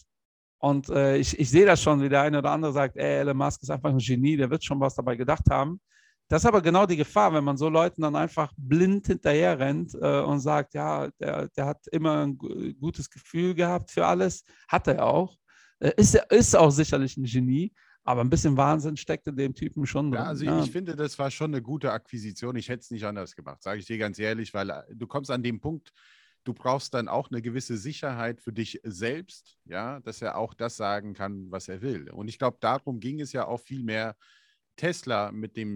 und 0.59 0.89
äh, 0.89 1.17
ich, 1.19 1.39
ich 1.39 1.51
sehe 1.51 1.67
das 1.67 1.83
schon, 1.83 2.03
wie 2.03 2.09
der 2.09 2.23
eine 2.23 2.39
oder 2.39 2.51
andere 2.51 2.73
sagt, 2.73 2.97
ey, 2.97 3.21
Elon 3.21 3.37
Musk 3.37 3.63
ist 3.63 3.71
einfach 3.71 3.91
ein 3.91 3.99
Genie, 3.99 4.37
der 4.37 4.51
wird 4.51 4.65
schon 4.65 4.81
was 4.81 4.95
dabei 4.95 5.17
gedacht 5.17 5.45
haben. 5.51 5.81
Das 6.29 6.43
ist 6.43 6.47
aber 6.47 6.61
genau 6.61 6.87
die 6.87 6.97
Gefahr, 6.97 7.33
wenn 7.33 7.45
man 7.45 7.57
so 7.57 7.69
Leuten 7.69 8.03
dann 8.03 8.17
einfach 8.17 8.53
blind 8.57 9.07
hinterher 9.07 9.59
rennt 9.59 9.95
äh, 9.95 10.21
und 10.21 10.41
sagt, 10.41 10.75
ja, 10.75 11.09
der, 11.21 11.49
der 11.49 11.67
hat 11.67 11.87
immer 11.93 12.27
ein 12.27 12.37
gutes 12.81 13.09
Gefühl 13.09 13.55
gehabt 13.55 13.93
für 13.93 14.05
alles. 14.07 14.43
Hat 14.67 14.89
er 14.89 15.05
auch. 15.05 15.39
Äh, 15.79 15.93
ist, 15.97 16.15
ist 16.31 16.57
auch 16.57 16.71
sicherlich 16.71 17.17
ein 17.17 17.25
Genie, 17.25 17.73
aber 18.03 18.23
ein 18.23 18.31
bisschen 18.31 18.57
Wahnsinn 18.57 18.97
steckt 18.97 19.29
in 19.29 19.37
dem 19.37 19.55
Typen 19.55 19.87
schon 19.87 20.11
drin. 20.11 20.23
Ja, 20.23 20.29
also 20.29 20.45
ja. 20.45 20.59
ich 20.61 20.71
finde, 20.73 20.97
das 20.97 21.17
war 21.19 21.31
schon 21.31 21.53
eine 21.53 21.63
gute 21.63 21.93
Akquisition. 21.93 22.57
Ich 22.57 22.69
hätte 22.69 22.81
es 22.81 22.91
nicht 22.91 23.05
anders 23.05 23.37
gemacht, 23.37 23.63
sage 23.63 23.79
ich 23.79 23.87
dir 23.87 23.99
ganz 23.99 24.19
ehrlich, 24.19 24.53
weil 24.53 24.71
äh, 24.71 24.83
du 24.95 25.07
kommst 25.07 25.31
an 25.31 25.45
dem 25.45 25.61
Punkt, 25.61 25.93
du 26.47 26.55
brauchst 26.55 26.95
dann 26.95 27.09
auch 27.09 27.31
eine 27.31 27.43
gewisse 27.43 27.77
Sicherheit 27.77 28.41
für 28.41 28.53
dich 28.53 28.81
selbst, 28.85 29.59
ja, 29.65 30.01
dass 30.01 30.23
er 30.23 30.37
auch 30.39 30.55
das 30.55 30.77
sagen 30.77 31.13
kann, 31.13 31.51
was 31.51 31.69
er 31.69 31.83
will. 31.83 32.09
Und 32.11 32.29
ich 32.29 32.39
glaube, 32.39 32.59
darum 32.61 33.01
ging 33.01 33.21
es 33.21 33.33
ja 33.33 33.47
auch 33.47 33.61
viel 33.61 33.83
mehr 33.83 34.17
Tesla 34.77 35.33
mit 35.33 35.57
dem 35.57 35.75